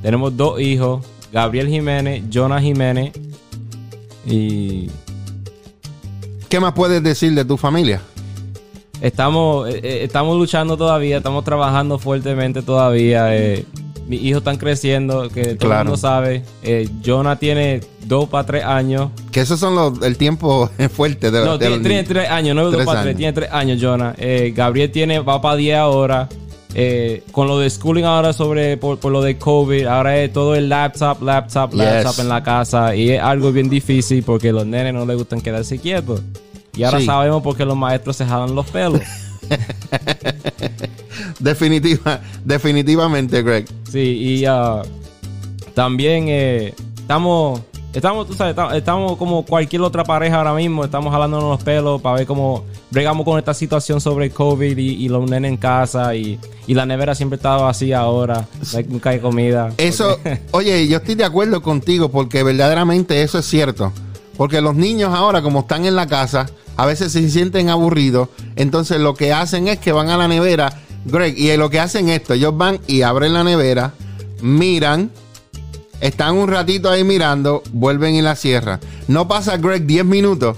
tenemos 0.02 0.36
dos 0.36 0.60
hijos, 0.60 1.06
Gabriel 1.32 1.68
Jiménez, 1.68 2.24
Jonah 2.32 2.60
Jiménez 2.60 3.12
y... 4.26 4.90
¿Qué 6.48 6.58
más 6.58 6.72
puedes 6.72 7.00
decir 7.00 7.32
de 7.34 7.44
tu 7.44 7.56
familia? 7.56 8.00
Estamos, 9.00 9.68
eh, 9.68 9.80
eh, 9.84 9.98
estamos 10.02 10.36
luchando 10.36 10.76
todavía, 10.76 11.18
estamos 11.18 11.44
trabajando 11.44 11.96
fuertemente 11.96 12.60
todavía 12.60 13.32
mis 14.10 14.22
hijos 14.22 14.38
están 14.38 14.56
creciendo, 14.56 15.28
que 15.28 15.54
todo 15.54 15.70
el 15.70 15.78
mundo 15.78 15.96
sabe. 15.96 16.42
Eh, 16.64 16.88
Jonah 17.04 17.36
tiene 17.36 17.80
dos 18.06 18.28
para 18.28 18.44
tres 18.44 18.64
años. 18.64 19.12
Que 19.30 19.40
esos 19.40 19.60
son 19.60 19.76
los, 19.76 20.02
el 20.02 20.16
tiempo 20.16 20.68
fuerte 20.92 21.30
de 21.30 21.44
No, 21.44 21.60
tiene, 21.60 22.02
tres 22.02 22.28
años, 22.28 22.56
no 22.56 22.72
dos 22.72 22.84
para 22.84 23.02
tres, 23.02 23.16
tiene 23.16 23.32
tres 23.32 23.52
años, 23.52 23.78
Jonah. 23.80 24.16
Eh, 24.18 24.52
Gabriel 24.54 24.90
tiene, 24.90 25.20
va 25.20 25.40
para 25.40 25.54
diez 25.54 25.76
ahora. 25.76 26.28
Eh, 26.74 27.22
con 27.30 27.46
lo 27.46 27.60
de 27.60 27.70
schooling 27.70 28.04
ahora 28.04 28.32
sobre 28.32 28.76
por, 28.76 29.04
lo 29.04 29.22
de 29.22 29.38
COVID, 29.38 29.86
ahora 29.86 30.18
es 30.18 30.32
todo 30.32 30.54
el 30.54 30.68
laptop, 30.68 31.20
laptop, 31.20 31.74
laptop 31.74 32.20
en 32.20 32.28
la 32.28 32.44
casa 32.44 32.94
y 32.94 33.10
es 33.10 33.20
algo 33.20 33.50
bien 33.50 33.68
difícil 33.68 34.22
porque 34.22 34.52
los 34.52 34.66
nenes 34.66 34.94
no 34.94 35.04
les 35.04 35.16
gustan 35.16 35.40
quedarse 35.40 35.78
quietos. 35.78 36.20
Y 36.76 36.82
ahora 36.82 37.00
sabemos 37.00 37.42
por 37.42 37.56
qué 37.56 37.64
los 37.64 37.76
maestros 37.76 38.16
se 38.16 38.24
jalan 38.24 38.54
los 38.54 38.66
pelos. 38.66 39.02
Definitiva, 41.40 42.20
definitivamente, 42.44 43.42
Greg. 43.42 43.66
Sí, 43.90 43.98
y 43.98 44.48
uh, 44.48 44.82
también 45.75 46.26
eh, 46.28 46.75
estamos, 46.96 47.60
estamos, 47.92 48.28
tú 48.28 48.34
sabes, 48.34 48.54
estamos 48.75 49.16
como 49.16 49.44
cualquier 49.44 49.82
otra 49.82 50.04
pareja 50.04 50.37
ahora 50.37 50.54
mismo, 50.54 50.84
estamos 50.84 51.12
jalándonos 51.12 51.50
los 51.50 51.64
pelos 51.64 52.00
para 52.00 52.19
ver 52.19 52.26
cómo 52.26 52.64
bregamos 52.92 53.25
con 53.25 53.37
esta 53.37 53.52
situación 53.52 54.00
sobre 54.00 54.26
el 54.26 54.32
COVID 54.32 54.78
y, 54.78 55.08
los 55.08 55.28
nenes 55.28 55.50
en 55.50 55.56
casa 55.56 56.14
y, 56.14 56.38
la 56.69 56.87
nevera 56.87 57.16
siempre 57.16 57.34
está 57.34 57.56
vacía 57.56 57.98
ahora, 57.98 58.46
nunca 58.87 59.10
hay 59.10 59.19
comida. 59.19 59.72
Eso, 59.76 60.20
oye, 60.52 60.87
yo 60.87 60.98
estoy 60.98 61.16
de 61.16 61.25
acuerdo 61.25 61.60
contigo 61.60 62.10
porque 62.10 62.44
verdaderamente 62.44 63.22
eso 63.22 63.40
es 63.40 63.46
cierto. 63.46 63.92
Porque 64.37 64.60
los 64.60 64.75
niños 64.75 65.12
ahora, 65.12 65.42
como 65.42 65.60
están 65.60 65.84
en 65.84 65.96
la 65.96 66.06
casa, 66.06 66.46
a 66.76 66.87
veces 66.87 67.12
se 67.12 67.28
sienten 67.28 67.69
aburridos. 67.69 68.28
Entonces 68.56 69.00
lo 69.00 69.14
que 69.14 69.32
hacen 69.32 69.69
es 69.69 69.78
que 69.78 69.92
van 69.92 70.08
a 70.08 70.16
la 70.16 70.28
nevera 70.28 70.72
Greg, 71.05 71.38
y 71.38 71.56
lo 71.56 71.70
que 71.70 71.81
hacen 71.81 72.08
esto, 72.08 72.35
ellos 72.35 72.56
van 72.56 72.79
y 72.87 73.02
abren 73.02 73.32
la 73.32 73.44
nevera, 73.44 73.95
miran, 74.42 75.11
están 76.00 76.37
un 76.37 76.49
ratito 76.49 76.90
ahí 76.90 77.04
mirando, 77.04 77.62
vuelven 77.73 78.14
y 78.14 78.23
la 78.23 78.37
cierran. 78.37 78.80
No 79.09 79.28
pasa, 79.28 79.57
Greg, 79.57 79.87
10 79.87 80.04
minutos, 80.04 80.57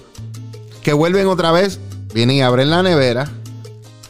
que 0.82 0.92
vuelven 0.92 1.26
otra 1.28 1.52
vez, 1.52 1.80
vienen 2.14 2.36
y 2.36 2.42
abren 2.42 2.70
la 2.70 2.82
nevera, 2.82 3.30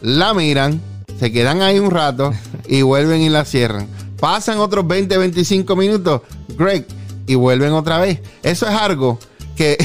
la 0.01 0.33
miran, 0.33 0.81
se 1.19 1.31
quedan 1.31 1.61
ahí 1.61 1.79
un 1.79 1.91
rato 1.91 2.33
y 2.67 2.81
vuelven 2.81 3.21
y 3.21 3.29
la 3.29 3.45
cierran. 3.45 3.87
Pasan 4.19 4.57
otros 4.59 4.87
20, 4.87 5.17
25 5.17 5.75
minutos, 5.75 6.21
Greg, 6.57 6.87
y 7.27 7.35
vuelven 7.35 7.73
otra 7.73 7.99
vez. 7.99 8.19
Eso 8.41 8.67
es 8.67 8.73
algo 8.73 9.19
que 9.55 9.77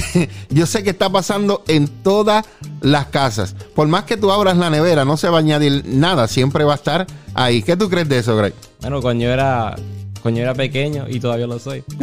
yo 0.51 0.67
sé 0.67 0.83
que 0.83 0.91
está 0.91 1.11
pasando 1.11 1.63
en 1.69 1.89
todas 1.89 2.45
las 2.81 3.07
casas. 3.07 3.55
Por 3.75 3.89
más 3.89 4.05
que 4.05 4.17
tú 4.17 4.31
abras 4.31 4.57
la 4.57 4.71
nevera, 4.71 5.05
no 5.05 5.17
se 5.17 5.29
va 5.29 5.39
a 5.39 5.41
añadir 5.41 5.85
nada, 5.87 6.29
siempre 6.29 6.65
va 6.65 6.73
a 6.73 6.77
estar 6.77 7.07
ahí. 7.35 7.63
¿Qué 7.63 7.77
tú 7.77 7.89
crees 7.89 8.09
de 8.09 8.19
eso, 8.19 8.37
Greg? 8.37 8.55
Bueno, 8.81 9.01
cuando 9.01 9.25
yo 9.25 9.31
era, 9.31 9.77
cuando 10.23 10.39
yo 10.39 10.45
era 10.45 10.55
pequeño 10.55 11.07
y 11.09 11.21
todavía 11.21 11.47
lo 11.47 11.59
soy. 11.59 11.85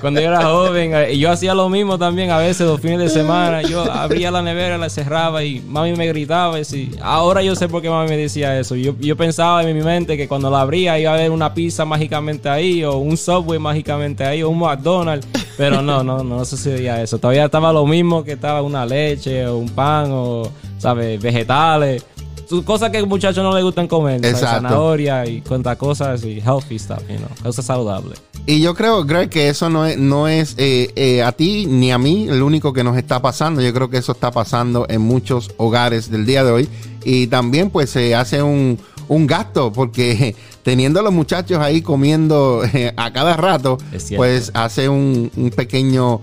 Cuando 0.00 0.20
yo 0.20 0.28
era 0.28 0.42
joven, 0.42 0.92
eh, 0.94 1.18
yo 1.18 1.30
hacía 1.30 1.54
lo 1.54 1.68
mismo 1.68 1.98
también 1.98 2.30
a 2.30 2.38
veces 2.38 2.66
los 2.66 2.80
fines 2.80 2.98
de 2.98 3.08
semana. 3.08 3.62
Yo 3.62 3.90
abría 3.90 4.30
la 4.30 4.42
nevera, 4.42 4.78
la 4.78 4.90
cerraba 4.90 5.42
y 5.44 5.60
mami 5.60 5.94
me 5.96 6.06
gritaba. 6.06 6.60
Y 6.60 6.90
ahora 7.00 7.42
yo 7.42 7.56
sé 7.56 7.68
por 7.68 7.82
qué 7.82 7.88
mami 7.88 8.10
me 8.10 8.16
decía 8.16 8.58
eso. 8.58 8.76
Yo, 8.76 8.94
yo 8.98 9.16
pensaba 9.16 9.62
en 9.62 9.76
mi 9.76 9.82
mente 9.82 10.16
que 10.16 10.28
cuando 10.28 10.50
la 10.50 10.60
abría 10.60 10.98
iba 10.98 11.10
a 11.10 11.14
haber 11.14 11.30
una 11.30 11.54
pizza 11.54 11.84
mágicamente 11.84 12.48
ahí, 12.48 12.84
o 12.84 12.98
un 12.98 13.16
Subway 13.16 13.58
mágicamente 13.58 14.24
ahí, 14.24 14.42
o 14.42 14.50
un 14.50 14.58
McDonald's. 14.58 15.26
Pero 15.56 15.82
no, 15.82 16.02
no, 16.02 16.24
no 16.24 16.44
sucedía 16.44 17.02
eso. 17.02 17.18
Todavía 17.18 17.44
estaba 17.44 17.72
lo 17.72 17.86
mismo 17.86 18.24
que 18.24 18.32
estaba 18.32 18.62
una 18.62 18.84
leche, 18.84 19.46
o 19.46 19.58
un 19.58 19.68
pan, 19.68 20.08
o, 20.10 20.50
¿sabes? 20.78 21.20
Vegetales 21.20 22.04
cosas 22.64 22.90
que 22.90 22.98
a 22.98 23.06
muchachos 23.06 23.42
no 23.42 23.54
les 23.54 23.64
gustan 23.64 23.88
comer. 23.88 24.20
Zanahoria 24.36 25.26
y 25.26 25.40
cuantas 25.40 25.76
cosas 25.76 26.24
y 26.24 26.40
healthy 26.40 26.78
stuff, 26.78 27.00
you 27.08 27.16
know, 27.16 27.28
cosas 27.42 27.64
saludables. 27.64 28.20
Y 28.46 28.60
yo 28.60 28.74
creo, 28.74 29.04
Greg, 29.04 29.30
que 29.30 29.48
eso 29.48 29.70
no 29.70 29.86
es, 29.86 29.96
no 29.96 30.28
es 30.28 30.54
eh, 30.58 30.92
eh, 30.96 31.22
a 31.22 31.32
ti 31.32 31.66
ni 31.66 31.92
a 31.92 31.98
mí 31.98 32.28
el 32.28 32.42
único 32.42 32.74
que 32.74 32.84
nos 32.84 32.96
está 32.98 33.22
pasando. 33.22 33.62
Yo 33.62 33.72
creo 33.72 33.88
que 33.88 33.96
eso 33.96 34.12
está 34.12 34.30
pasando 34.30 34.86
en 34.88 35.00
muchos 35.00 35.50
hogares 35.56 36.10
del 36.10 36.26
día 36.26 36.44
de 36.44 36.52
hoy. 36.52 36.68
Y 37.04 37.26
también 37.28 37.70
pues 37.70 37.90
se 37.90 38.14
hace 38.14 38.42
un, 38.42 38.78
gasto 39.08 39.72
porque 39.72 40.34
teniendo 40.62 41.00
a 41.00 41.02
los 41.02 41.12
muchachos 41.12 41.58
ahí 41.58 41.82
comiendo 41.82 42.62
eh, 42.72 42.92
a 42.96 43.12
cada 43.12 43.36
rato, 43.36 43.78
pues 44.16 44.50
hace 44.54 44.88
un, 44.88 45.30
pequeño 45.56 46.20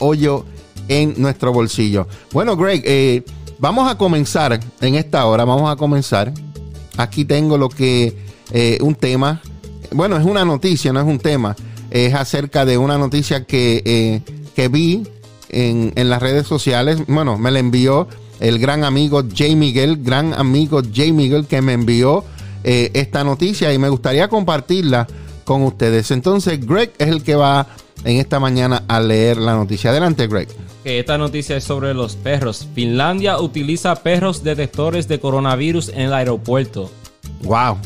hoyo 0.00 0.44
en 0.88 1.14
nuestro 1.18 1.52
bolsillo. 1.52 2.06
Bueno, 2.32 2.56
Greg, 2.56 3.24
Vamos 3.58 3.90
a 3.90 3.96
comenzar 3.96 4.60
en 4.80 4.94
esta 4.94 5.24
hora, 5.26 5.44
vamos 5.44 5.70
a 5.70 5.76
comenzar. 5.76 6.32
Aquí 6.96 7.24
tengo 7.24 7.56
lo 7.56 7.68
que, 7.68 8.16
eh, 8.52 8.78
un 8.82 8.94
tema, 8.94 9.40
bueno, 9.90 10.16
es 10.16 10.24
una 10.24 10.44
noticia, 10.44 10.92
no 10.92 11.00
es 11.00 11.06
un 11.06 11.18
tema, 11.18 11.56
es 11.90 12.14
acerca 12.14 12.64
de 12.64 12.78
una 12.78 12.98
noticia 12.98 13.44
que, 13.44 13.82
eh, 13.84 14.20
que 14.54 14.68
vi 14.68 15.04
en, 15.48 15.92
en 15.96 16.10
las 16.10 16.20
redes 16.20 16.46
sociales. 16.46 16.98
Bueno, 17.06 17.38
me 17.38 17.50
la 17.50 17.58
envió 17.60 18.08
el 18.40 18.58
gran 18.58 18.84
amigo 18.84 19.22
Jay 19.34 19.56
Miguel, 19.56 19.98
gran 20.02 20.34
amigo 20.34 20.82
Jay 20.92 21.12
Miguel 21.12 21.46
que 21.46 21.62
me 21.62 21.72
envió 21.72 22.24
eh, 22.62 22.90
esta 22.94 23.24
noticia 23.24 23.72
y 23.72 23.78
me 23.78 23.88
gustaría 23.88 24.28
compartirla 24.28 25.06
con 25.44 25.62
ustedes. 25.62 26.10
Entonces, 26.10 26.66
Greg 26.66 26.92
es 26.98 27.08
el 27.08 27.22
que 27.22 27.34
va 27.34 27.66
en 28.04 28.18
esta 28.18 28.40
mañana 28.40 28.84
a 28.88 29.00
leer 29.00 29.36
la 29.36 29.54
noticia. 29.54 29.90
Adelante, 29.90 30.26
Greg. 30.26 30.48
esta 30.84 31.18
noticia 31.18 31.56
es 31.56 31.64
sobre 31.64 31.94
los 31.94 32.16
perros. 32.16 32.66
Finlandia 32.74 33.38
utiliza 33.38 33.94
perros 33.96 34.42
detectores 34.42 35.08
de 35.08 35.20
coronavirus 35.20 35.90
en 35.90 36.00
el 36.00 36.12
aeropuerto. 36.12 36.90
Wow. 37.42 37.78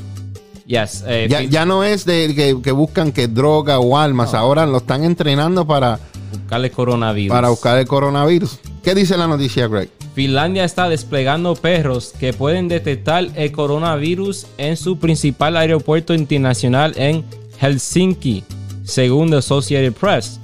Yes, 0.67 1.03
eh, 1.07 1.29
ya, 1.31 1.43
ya, 1.43 1.65
no 1.65 1.83
es 1.83 2.05
de 2.05 2.61
que, 2.63 2.73
buscan 2.73 3.11
que 3.11 3.27
droga 3.27 3.79
o 3.79 3.97
almas, 3.97 4.35
ahora 4.35 4.67
lo 4.67 4.77
están 4.77 5.03
entrenando 5.03 5.67
para 5.67 5.99
buscar 6.31 6.63
el 6.63 6.71
coronavirus. 6.71 7.35
Para 7.35 7.49
buscar 7.49 7.79
el 7.79 7.87
coronavirus. 7.87 8.59
¿Qué 8.83 8.95
dice 8.95 9.17
la 9.17 9.27
noticia, 9.27 9.67
Greg? 9.67 9.89
Finlandia 10.19 10.65
está 10.65 10.89
desplegando 10.89 11.55
perros 11.55 12.13
que 12.19 12.33
pueden 12.33 12.67
detectar 12.67 13.29
el 13.37 13.53
coronavirus 13.53 14.49
en 14.59 14.77
su 14.77 14.99
principal 14.99 15.57
aeropuerto 15.57 16.13
internacional 16.13 16.93
en 16.97 17.25
Helsinki, 17.61 18.43
según 18.83 19.31
The 19.31 19.37
Associated 19.37 19.93
Press. 19.93 20.41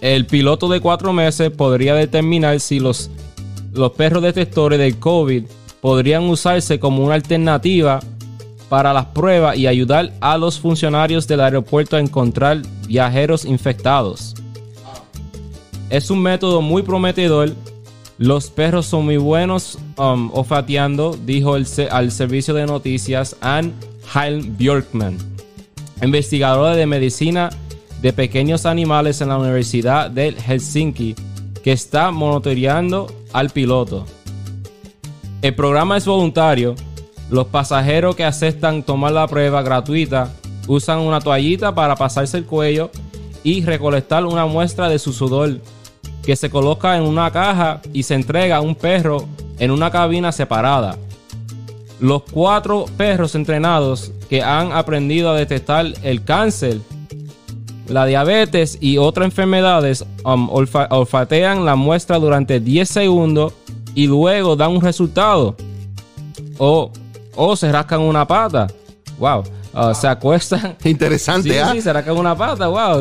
El 0.00 0.24
piloto 0.24 0.70
de 0.70 0.80
cuatro 0.80 1.12
meses 1.12 1.50
podría 1.50 1.94
determinar 1.96 2.60
si 2.60 2.80
los, 2.80 3.10
los 3.74 3.92
perros 3.92 4.22
detectores 4.22 4.78
del 4.78 4.98
COVID 4.98 5.44
podrían 5.82 6.24
usarse 6.24 6.80
como 6.80 7.04
una 7.04 7.16
alternativa 7.16 8.00
para 8.70 8.94
las 8.94 9.04
pruebas 9.04 9.58
y 9.58 9.66
ayudar 9.66 10.14
a 10.22 10.38
los 10.38 10.58
funcionarios 10.58 11.28
del 11.28 11.42
aeropuerto 11.42 11.98
a 11.98 12.00
encontrar 12.00 12.62
viajeros 12.86 13.44
infectados. 13.44 14.34
Es 15.90 16.10
un 16.10 16.22
método 16.22 16.62
muy 16.62 16.82
prometedor. 16.82 17.52
Los 18.18 18.50
perros 18.50 18.86
son 18.86 19.04
muy 19.04 19.16
buenos 19.16 19.78
um, 19.96 20.30
olfateando, 20.34 21.16
dijo 21.24 21.56
el, 21.56 21.66
al 21.90 22.10
servicio 22.10 22.52
de 22.52 22.66
noticias 22.66 23.36
Ann 23.40 23.72
Heil 24.14 24.42
Björkman 24.58 25.38
investigadora 26.02 26.76
de 26.76 26.86
medicina 26.86 27.50
de 28.00 28.12
pequeños 28.12 28.66
animales 28.66 29.20
en 29.20 29.28
la 29.28 29.38
Universidad 29.38 30.10
de 30.10 30.32
Helsinki, 30.32 31.14
que 31.62 31.72
está 31.72 32.10
monitoreando 32.10 33.08
al 33.32 33.50
piloto. 33.50 34.06
El 35.42 35.54
programa 35.54 35.96
es 35.96 36.06
voluntario. 36.06 36.74
Los 37.30 37.46
pasajeros 37.48 38.16
que 38.16 38.24
aceptan 38.24 38.82
tomar 38.82 39.12
la 39.12 39.26
prueba 39.26 39.62
gratuita 39.62 40.32
usan 40.66 41.00
una 41.00 41.20
toallita 41.20 41.74
para 41.74 41.96
pasarse 41.96 42.38
el 42.38 42.44
cuello 42.44 42.90
y 43.42 43.64
recolectar 43.64 44.24
una 44.24 44.46
muestra 44.46 44.88
de 44.88 44.98
su 44.98 45.12
sudor 45.12 45.60
que 46.28 46.36
se 46.36 46.50
coloca 46.50 46.94
en 46.94 47.04
una 47.04 47.30
caja 47.30 47.80
y 47.94 48.02
se 48.02 48.14
entrega 48.14 48.58
a 48.58 48.60
un 48.60 48.74
perro 48.74 49.26
en 49.58 49.70
una 49.70 49.90
cabina 49.90 50.30
separada. 50.30 50.98
Los 52.00 52.24
cuatro 52.24 52.84
perros 52.98 53.34
entrenados 53.34 54.12
que 54.28 54.42
han 54.42 54.72
aprendido 54.72 55.30
a 55.30 55.36
detectar 55.36 55.86
el 56.02 56.22
cáncer, 56.24 56.80
la 57.86 58.04
diabetes 58.04 58.76
y 58.78 58.98
otras 58.98 59.24
enfermedades 59.24 60.04
um, 60.22 60.50
olfatean 60.50 61.64
la 61.64 61.76
muestra 61.76 62.18
durante 62.18 62.60
10 62.60 62.86
segundos 62.86 63.54
y 63.94 64.06
luego 64.06 64.54
dan 64.54 64.72
un 64.72 64.82
resultado. 64.82 65.56
O, 66.58 66.92
o 67.36 67.56
se 67.56 67.72
rascan 67.72 68.02
una 68.02 68.26
pata. 68.26 68.66
Wow. 69.18 69.44
Uh, 69.72 69.94
se 69.94 70.06
acuestan. 70.06 70.76
Interesante, 70.84 71.48
sí, 71.52 71.58
¿ah? 71.58 71.70
sí, 71.72 71.80
se 71.80 71.90
rascan 71.90 72.18
una 72.18 72.36
pata. 72.36 72.66
Wow. 72.68 73.00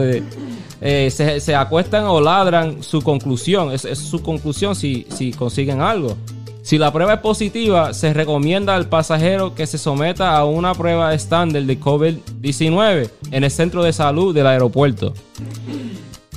Eh, 0.82 1.10
se, 1.12 1.56
acuestan 1.56 2.06
o 2.06 2.22
ladran 2.22 2.84
su 2.84 3.02
conclusión. 3.02 3.72
Es, 3.72 3.82
su 3.98 4.22
conclusión 4.22 4.76
si, 4.76 5.06
si 5.10 5.32
consiguen 5.32 5.82
algo. 5.82 6.16
Si 6.62 6.78
la 6.78 6.92
prueba 6.92 7.14
es 7.14 7.20
positiva, 7.22 7.94
se 7.94 8.14
recomienda 8.14 8.76
al 8.76 8.90
pasajero 8.90 9.56
que 9.56 9.66
se 9.66 9.78
someta 9.78 10.38
a 10.38 10.44
una 10.44 10.74
prueba 10.74 11.14
estándar 11.14 11.64
de 11.64 11.80
COVID-19 11.80 13.10
en 13.32 13.44
el 13.44 13.52
centro 13.52 13.84
de 13.84 13.94
salud 13.94 14.36
del 14.36 14.48
aeropuerto. 14.48 15.14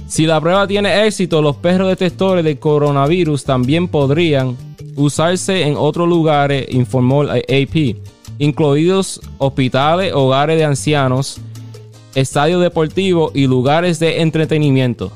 Si 0.06 0.26
la 0.26 0.40
prueba 0.40 0.66
tiene 0.66 1.06
éxito, 1.06 1.42
los 1.42 1.56
perros 1.56 1.88
detectores 1.88 2.44
de 2.44 2.58
coronavirus 2.58 3.44
también 3.44 3.88
podrían 3.88 4.56
usarse 4.96 5.62
en 5.62 5.76
otros 5.76 6.08
lugares, 6.08 6.66
informó 6.70 7.22
AP, 7.22 7.96
incluidos 8.38 9.20
hospitales, 9.38 10.12
hogares 10.12 10.58
de 10.58 10.64
ancianos, 10.64 11.40
estadios 12.14 12.60
deportivos 12.62 13.32
y 13.34 13.46
lugares 13.46 13.98
de 13.98 14.22
entretenimiento. 14.22 15.12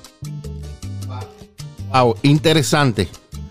Wow, 1.92 2.16
interesante. 2.22 3.08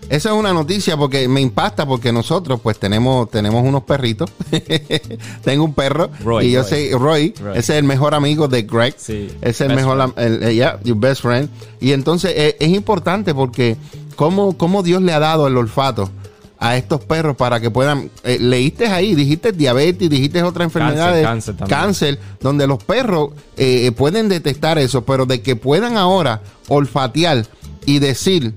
Esa 0.08 0.30
es 0.30 0.34
una 0.34 0.52
noticia 0.52 0.96
porque 0.96 1.26
me 1.28 1.40
impacta 1.40 1.86
porque 1.86 2.12
nosotros 2.12 2.60
pues 2.62 2.78
tenemos, 2.78 3.30
tenemos 3.30 3.64
unos 3.64 3.84
perritos. 3.84 4.30
Tengo 5.44 5.64
un 5.64 5.72
perro 5.72 6.10
y 6.42 6.50
yo 6.50 6.62
sé, 6.62 6.90
Roy, 6.92 7.34
ese 7.54 7.58
es 7.58 7.70
el 7.70 7.84
mejor 7.84 8.14
amigo 8.14 8.46
de 8.46 8.62
Greg. 8.62 8.94
Sí, 8.98 9.30
es 9.40 9.60
el 9.62 9.74
mejor, 9.74 10.12
el, 10.16 10.54
yeah, 10.54 10.78
your 10.84 10.98
best 10.98 11.22
friend. 11.22 11.48
Y 11.80 11.92
entonces 11.92 12.32
eh, 12.36 12.56
es, 12.60 12.68
importante 12.68 13.34
porque 13.34 13.76
cómo, 14.14 14.58
cómo 14.58 14.82
Dios 14.82 15.00
le 15.00 15.12
ha 15.12 15.18
dado 15.18 15.46
el 15.46 15.56
olfato 15.56 16.10
a 16.58 16.76
estos 16.76 17.04
perros 17.04 17.36
para 17.36 17.60
que 17.60 17.70
puedan. 17.70 18.10
Eh, 18.22 18.38
leíste 18.40 18.86
ahí, 18.86 19.14
dijiste 19.14 19.52
diabetes, 19.52 20.08
dijiste 20.08 20.42
otras 20.42 20.66
enfermedades, 20.66 21.24
cáncer, 21.24 21.56
cáncer, 21.68 22.18
donde 22.40 22.66
los 22.66 22.82
perros 22.82 23.30
eh, 23.56 23.92
pueden 23.92 24.28
detectar 24.28 24.78
eso, 24.78 25.04
pero 25.04 25.26
de 25.26 25.42
que 25.42 25.56
puedan 25.56 25.96
ahora 25.96 26.42
olfatear 26.68 27.46
y 27.86 27.98
decir 27.98 28.54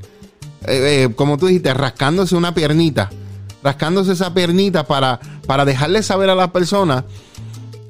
eh, 0.65 1.05
eh, 1.05 1.15
como 1.15 1.37
tú 1.37 1.47
dijiste, 1.47 1.73
rascándose 1.73 2.35
una 2.35 2.53
piernita, 2.53 3.09
rascándose 3.63 4.13
esa 4.13 4.33
piernita 4.33 4.85
para, 4.85 5.19
para 5.45 5.65
dejarle 5.65 6.01
saber 6.03 6.29
a 6.29 6.35
las 6.35 6.49
personas, 6.49 7.03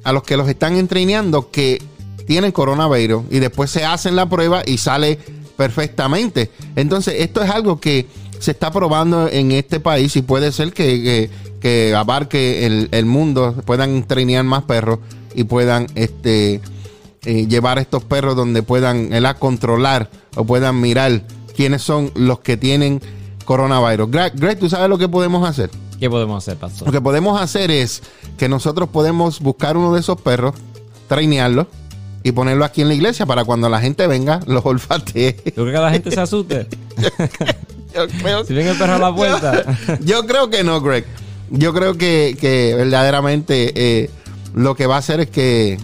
a 0.04 0.12
los 0.12 0.22
que 0.22 0.36
los 0.36 0.48
están 0.48 0.76
entrenando, 0.76 1.50
que 1.50 1.82
tienen 2.26 2.52
coronavirus 2.52 3.24
y 3.30 3.38
después 3.38 3.70
se 3.70 3.84
hacen 3.84 4.14
la 4.14 4.28
prueba 4.28 4.62
y 4.64 4.78
sale 4.78 5.18
perfectamente. 5.56 6.50
Entonces, 6.76 7.14
esto 7.18 7.42
es 7.42 7.50
algo 7.50 7.80
que 7.80 8.06
se 8.38 8.50
está 8.50 8.70
probando 8.70 9.28
en 9.28 9.52
este 9.52 9.80
país 9.80 10.16
y 10.16 10.22
puede 10.22 10.52
ser 10.52 10.72
que, 10.72 11.30
abarque 11.96 12.66
el, 12.90 13.06
mundo, 13.06 13.54
puedan 13.64 13.90
entrenar 13.90 14.44
más 14.44 14.64
perros 14.64 14.98
y 15.34 15.44
puedan 15.44 15.86
este, 15.94 16.60
eh, 17.24 17.46
llevar 17.46 17.78
estos 17.78 18.04
perros 18.04 18.36
donde 18.36 18.62
puedan 18.62 19.12
a 19.24 19.34
controlar 19.34 20.10
o 20.36 20.44
puedan 20.44 20.80
mirar 20.80 21.22
quiénes 21.56 21.82
son 21.82 22.12
los 22.14 22.40
que 22.40 22.56
tienen 22.56 23.00
coronavirus. 23.44 24.10
Greg, 24.10 24.58
¿tú 24.58 24.68
sabes 24.68 24.88
lo 24.88 24.98
que 24.98 25.08
podemos 25.08 25.48
hacer? 25.48 25.70
¿Qué 25.98 26.08
podemos 26.08 26.44
hacer, 26.44 26.56
pastor? 26.56 26.86
Lo 26.86 26.92
que 26.92 27.00
podemos 27.00 27.40
hacer 27.40 27.70
es 27.70 28.02
que 28.36 28.48
nosotros 28.48 28.88
podemos 28.90 29.40
buscar 29.40 29.76
uno 29.76 29.92
de 29.92 30.00
esos 30.00 30.20
perros, 30.20 30.54
trainearlo 31.08 31.66
y 32.22 32.32
ponerlo 32.32 32.64
aquí 32.64 32.82
en 32.82 32.88
la 32.88 32.94
iglesia 32.94 33.26
para 33.26 33.44
cuando 33.44 33.68
la 33.68 33.80
gente 33.80 34.06
venga, 34.06 34.40
los 34.46 34.64
olfatee. 34.64 35.32
¿Tú 35.32 35.62
crees 35.62 35.74
que 35.74 35.82
la 35.82 35.90
gente 35.90 36.10
se 36.10 36.20
asuste? 36.20 36.68
si 38.46 38.54
viene 38.54 38.70
el 38.70 38.78
perro 38.78 38.94
a 38.94 38.98
la 38.98 39.14
puerta. 39.14 39.64
Yo, 40.00 40.26
creo 40.26 40.50
que 40.50 40.64
no, 40.64 40.80
Greg. 40.80 41.04
Yo 41.50 41.72
creo 41.72 41.96
que, 41.96 42.74
verdaderamente 42.76 43.72
eh, 43.74 44.10
lo 44.54 44.74
que 44.74 44.86
va 44.86 44.96
a 44.96 44.98
hacer 44.98 45.20
es 45.20 45.30
que 45.30 45.78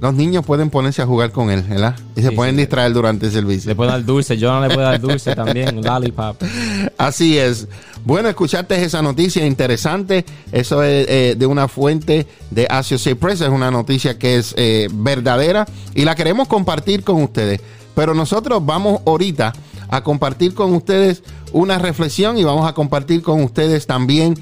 los 0.00 0.14
niños 0.14 0.44
pueden 0.44 0.68
ponerse 0.68 1.00
a 1.00 1.06
jugar 1.06 1.32
con 1.32 1.50
él, 1.50 1.62
¿verdad? 1.62 1.96
Y 2.14 2.22
se 2.22 2.30
pueden 2.32 2.56
distraer 2.56 2.92
durante 2.92 3.26
el 3.26 3.32
servicio. 3.32 3.70
Le 3.70 3.74
pueden 3.74 3.92
dar 3.92 4.04
dulce, 4.04 4.36
yo 4.36 4.52
no 4.52 4.60
le 4.60 4.74
puedo 4.74 4.86
dar 4.86 5.00
dulce 5.00 5.34
también, 5.34 5.82
lollipop. 5.82 6.42
Así 6.98 7.38
es. 7.38 7.66
Bueno, 8.04 8.28
escuchaste 8.28 8.82
esa 8.82 9.00
noticia 9.00 9.46
interesante. 9.46 10.24
Eso 10.52 10.82
es 10.82 11.06
eh, 11.08 11.34
de 11.36 11.46
una 11.46 11.66
fuente 11.66 12.26
de 12.50 12.66
Associated 12.68 13.18
Press. 13.18 13.40
Es 13.40 13.48
una 13.48 13.70
noticia 13.70 14.18
que 14.18 14.36
es 14.36 14.54
eh, 14.58 14.88
verdadera 14.92 15.66
y 15.94 16.04
la 16.04 16.14
queremos 16.14 16.46
compartir 16.46 17.02
con 17.02 17.22
ustedes. 17.22 17.60
Pero 17.94 18.12
nosotros 18.12 18.64
vamos 18.64 19.00
ahorita 19.06 19.54
a 19.88 20.02
compartir 20.02 20.54
con 20.54 20.74
ustedes 20.74 21.22
una 21.52 21.78
reflexión 21.78 22.38
y 22.38 22.44
vamos 22.44 22.68
a 22.68 22.74
compartir 22.74 23.22
con 23.22 23.42
ustedes 23.42 23.86
también 23.86 24.34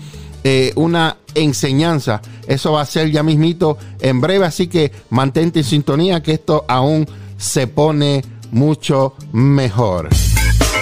eh, 0.43 0.73
una 0.77 1.17
enseñanza. 1.35 2.21
Eso 2.47 2.73
va 2.73 2.83
a 2.83 2.87
ser 2.87 3.11
ya 3.11 3.23
mismito 3.23 3.79
en 4.01 4.21
breve, 4.21 4.47
así 4.47 4.67
que 4.67 4.93
mantente 5.11 5.61
en 5.61 5.65
sintonía 5.65 6.23
que 6.23 6.33
esto 6.33 6.65
aún 6.69 7.09
se 7.37 7.67
pone 7.67 8.25
mucho 8.51 9.15
mejor. 9.33 10.11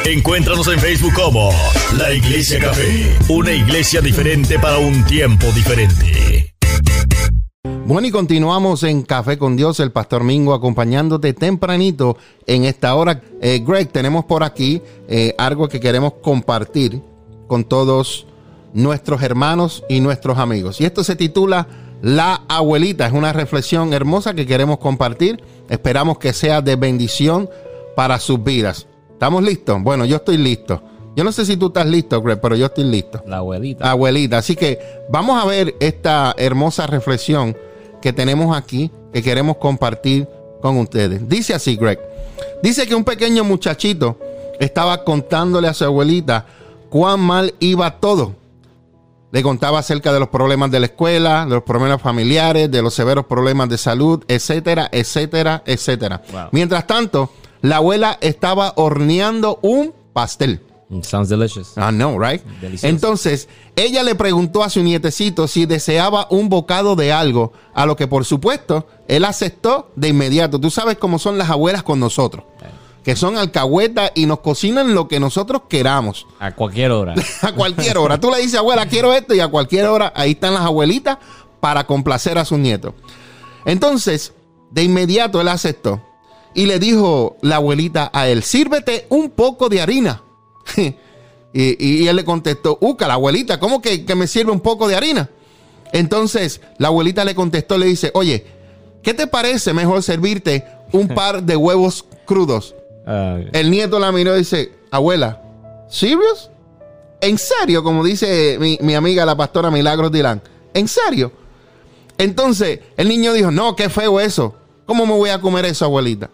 Encuéntranos 0.04 0.66
en 0.66 0.80
Facebook 0.80 1.14
como 1.14 1.50
La 1.96 2.12
Iglesia 2.12 2.58
Café, 2.58 3.16
una 3.28 3.52
iglesia 3.52 4.00
diferente 4.00 4.58
para 4.58 4.78
un 4.78 5.04
tiempo 5.04 5.46
diferente. 5.52 6.51
Bueno, 7.84 8.06
y 8.06 8.12
continuamos 8.12 8.84
en 8.84 9.02
Café 9.02 9.36
con 9.36 9.56
Dios, 9.56 9.80
el 9.80 9.90
Pastor 9.90 10.22
Mingo 10.22 10.54
acompañándote 10.54 11.32
tempranito 11.32 12.16
en 12.46 12.64
esta 12.64 12.94
hora. 12.94 13.20
Eh, 13.40 13.60
Greg, 13.66 13.90
tenemos 13.90 14.24
por 14.24 14.44
aquí 14.44 14.80
eh, 15.08 15.34
algo 15.36 15.68
que 15.68 15.80
queremos 15.80 16.14
compartir 16.22 17.02
con 17.48 17.64
todos 17.64 18.28
nuestros 18.72 19.20
hermanos 19.22 19.82
y 19.88 19.98
nuestros 19.98 20.38
amigos. 20.38 20.80
Y 20.80 20.84
esto 20.84 21.02
se 21.02 21.16
titula 21.16 21.66
La 22.02 22.44
abuelita. 22.48 23.04
Es 23.04 23.12
una 23.12 23.32
reflexión 23.32 23.92
hermosa 23.92 24.32
que 24.32 24.46
queremos 24.46 24.78
compartir. 24.78 25.42
Esperamos 25.68 26.18
que 26.18 26.32
sea 26.32 26.62
de 26.62 26.76
bendición 26.76 27.50
para 27.96 28.20
sus 28.20 28.42
vidas. 28.44 28.86
¿Estamos 29.12 29.42
listos? 29.42 29.82
Bueno, 29.82 30.04
yo 30.04 30.16
estoy 30.16 30.38
listo. 30.38 30.82
Yo 31.16 31.24
no 31.24 31.32
sé 31.32 31.44
si 31.44 31.56
tú 31.56 31.66
estás 31.66 31.86
listo, 31.86 32.22
Greg, 32.22 32.40
pero 32.40 32.54
yo 32.54 32.66
estoy 32.66 32.84
listo. 32.84 33.22
La 33.26 33.38
abuelita. 33.38 33.90
Abuelita. 33.90 34.38
Así 34.38 34.54
que 34.54 34.78
vamos 35.10 35.42
a 35.42 35.46
ver 35.46 35.74
esta 35.80 36.32
hermosa 36.38 36.86
reflexión 36.86 37.56
que 38.02 38.12
tenemos 38.12 38.54
aquí, 38.54 38.90
que 39.12 39.22
queremos 39.22 39.56
compartir 39.56 40.28
con 40.60 40.76
ustedes. 40.78 41.26
Dice 41.28 41.54
así, 41.54 41.76
Greg. 41.76 41.98
Dice 42.62 42.86
que 42.86 42.94
un 42.94 43.04
pequeño 43.04 43.44
muchachito 43.44 44.18
estaba 44.60 45.04
contándole 45.04 45.68
a 45.68 45.74
su 45.74 45.84
abuelita 45.84 46.46
cuán 46.90 47.20
mal 47.20 47.54
iba 47.60 47.98
todo. 47.98 48.34
Le 49.30 49.42
contaba 49.42 49.78
acerca 49.78 50.12
de 50.12 50.20
los 50.20 50.28
problemas 50.28 50.70
de 50.70 50.80
la 50.80 50.86
escuela, 50.86 51.44
de 51.46 51.54
los 51.54 51.62
problemas 51.62 52.02
familiares, 52.02 52.70
de 52.70 52.82
los 52.82 52.92
severos 52.92 53.24
problemas 53.24 53.68
de 53.70 53.78
salud, 53.78 54.22
etcétera, 54.28 54.90
etcétera, 54.92 55.62
etcétera. 55.64 56.20
Wow. 56.30 56.48
Mientras 56.52 56.86
tanto, 56.86 57.30
la 57.62 57.76
abuela 57.76 58.18
estaba 58.20 58.74
horneando 58.76 59.58
un 59.62 59.94
pastel. 60.12 60.60
Mm, 60.92 61.02
Sounds 61.02 61.28
delicious. 61.30 61.72
I 61.78 61.90
know, 61.90 62.18
right? 62.18 62.42
Delicioso. 62.60 62.86
Entonces, 62.86 63.48
ella 63.76 64.02
le 64.02 64.14
preguntó 64.14 64.62
a 64.62 64.68
su 64.68 64.82
nietecito 64.82 65.48
si 65.48 65.64
deseaba 65.64 66.26
un 66.30 66.50
bocado 66.50 66.96
de 66.96 67.12
algo, 67.12 67.52
a 67.72 67.86
lo 67.86 67.96
que 67.96 68.06
por 68.06 68.26
supuesto 68.26 68.86
él 69.08 69.24
aceptó 69.24 69.90
de 69.96 70.08
inmediato. 70.08 70.60
Tú 70.60 70.70
sabes 70.70 70.98
cómo 70.98 71.18
son 71.18 71.38
las 71.38 71.48
abuelas 71.48 71.82
con 71.82 71.98
nosotros, 71.98 72.44
que 73.02 73.16
son 73.16 73.38
alcahuetas 73.38 74.12
y 74.14 74.26
nos 74.26 74.40
cocinan 74.40 74.94
lo 74.94 75.08
que 75.08 75.18
nosotros 75.18 75.62
queramos. 75.68 76.26
A 76.38 76.52
cualquier 76.54 76.90
hora. 76.92 77.14
A 77.40 77.52
cualquier 77.52 77.96
hora. 77.96 78.20
Tú 78.20 78.30
le 78.30 78.38
dices, 78.42 78.58
abuela, 78.58 78.86
quiero 78.86 79.14
esto, 79.14 79.34
y 79.34 79.40
a 79.40 79.48
cualquier 79.48 79.86
hora 79.86 80.12
ahí 80.14 80.32
están 80.32 80.52
las 80.52 80.62
abuelitas 80.64 81.16
para 81.60 81.86
complacer 81.86 82.36
a 82.36 82.44
sus 82.44 82.58
nietos. 82.58 82.92
Entonces, 83.64 84.34
de 84.70 84.82
inmediato 84.82 85.40
él 85.40 85.48
aceptó 85.48 86.02
y 86.54 86.66
le 86.66 86.78
dijo 86.78 87.36
la 87.40 87.56
abuelita 87.56 88.10
a 88.12 88.28
él, 88.28 88.42
sírvete 88.42 89.06
un 89.08 89.30
poco 89.30 89.70
de 89.70 89.80
harina. 89.80 90.22
y, 90.76 90.94
y 92.02 92.06
él 92.08 92.16
le 92.16 92.24
contestó, 92.24 92.78
Uca, 92.80 93.08
la 93.08 93.14
abuelita, 93.14 93.58
¿cómo 93.58 93.82
que, 93.82 94.04
que 94.04 94.14
me 94.14 94.26
sirve 94.26 94.52
un 94.52 94.60
poco 94.60 94.88
de 94.88 94.96
harina? 94.96 95.30
Entonces 95.92 96.60
la 96.78 96.88
abuelita 96.88 97.24
le 97.24 97.34
contestó, 97.34 97.78
le 97.78 97.86
dice, 97.86 98.10
oye, 98.14 98.46
¿qué 99.02 99.14
te 99.14 99.26
parece 99.26 99.72
mejor 99.72 100.02
servirte 100.02 100.66
un 100.92 101.08
par 101.14 101.42
de 101.42 101.56
huevos 101.56 102.04
crudos? 102.24 102.74
El 103.06 103.70
nieto 103.70 103.98
la 103.98 104.12
miró 104.12 104.34
y 104.36 104.40
dice, 104.40 104.72
abuela, 104.90 105.42
¿serious? 105.88 106.50
¿En 107.20 107.36
serio? 107.36 107.82
Como 107.82 108.04
dice 108.04 108.56
mi, 108.60 108.78
mi 108.80 108.94
amiga 108.94 109.26
la 109.26 109.36
pastora 109.36 109.70
Milagros 109.70 110.12
Dilán. 110.12 110.40
¿En 110.72 110.88
serio? 110.88 111.32
Entonces 112.18 112.80
el 112.96 113.08
niño 113.08 113.32
dijo, 113.32 113.50
no, 113.50 113.76
qué 113.76 113.88
feo 113.88 114.20
eso. 114.20 114.54
¿Cómo 114.86 115.06
me 115.06 115.12
voy 115.12 115.30
a 115.30 115.40
comer 115.40 115.64
eso, 115.64 115.84
abuelita? 115.84 116.30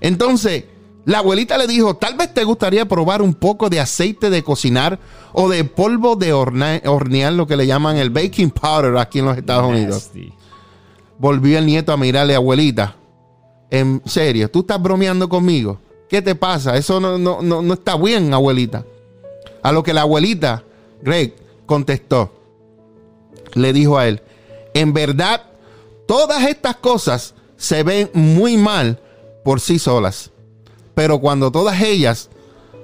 Entonces 0.00 0.64
la 1.06 1.18
abuelita 1.18 1.56
le 1.56 1.68
dijo, 1.68 1.94
tal 1.94 2.16
vez 2.16 2.34
te 2.34 2.42
gustaría 2.42 2.84
probar 2.84 3.22
un 3.22 3.32
poco 3.32 3.70
de 3.70 3.78
aceite 3.78 4.28
de 4.28 4.42
cocinar 4.42 4.98
o 5.32 5.48
de 5.48 5.62
polvo 5.62 6.16
de 6.16 6.32
hornear, 6.32 7.32
lo 7.32 7.46
que 7.46 7.56
le 7.56 7.64
llaman 7.64 7.96
el 7.96 8.10
baking 8.10 8.50
powder 8.50 8.96
aquí 8.98 9.20
en 9.20 9.26
los 9.26 9.38
Estados 9.38 9.70
Unidos. 9.70 10.10
nasty. 10.12 10.32
Volvió 11.16 11.58
el 11.58 11.66
nieto 11.66 11.92
a 11.92 11.96
mirarle, 11.96 12.34
abuelita. 12.34 12.96
En 13.70 14.02
serio, 14.04 14.50
tú 14.50 14.60
estás 14.60 14.82
bromeando 14.82 15.28
conmigo. 15.28 15.78
¿Qué 16.08 16.22
te 16.22 16.34
pasa? 16.34 16.76
Eso 16.76 16.98
no, 16.98 17.16
no, 17.18 17.40
no, 17.40 17.62
no 17.62 17.74
está 17.74 17.96
bien, 17.96 18.34
abuelita. 18.34 18.84
A 19.62 19.70
lo 19.70 19.84
que 19.84 19.94
la 19.94 20.00
abuelita, 20.00 20.64
Greg, 21.02 21.36
contestó. 21.66 22.32
Le 23.54 23.72
dijo 23.72 23.96
a 23.96 24.08
él, 24.08 24.22
en 24.74 24.92
verdad, 24.92 25.42
todas 26.08 26.48
estas 26.48 26.74
cosas 26.76 27.34
se 27.56 27.84
ven 27.84 28.10
muy 28.12 28.56
mal 28.56 29.00
por 29.44 29.60
sí 29.60 29.78
solas. 29.78 30.32
Pero 30.96 31.20
cuando 31.20 31.52
todas 31.52 31.82
ellas 31.82 32.30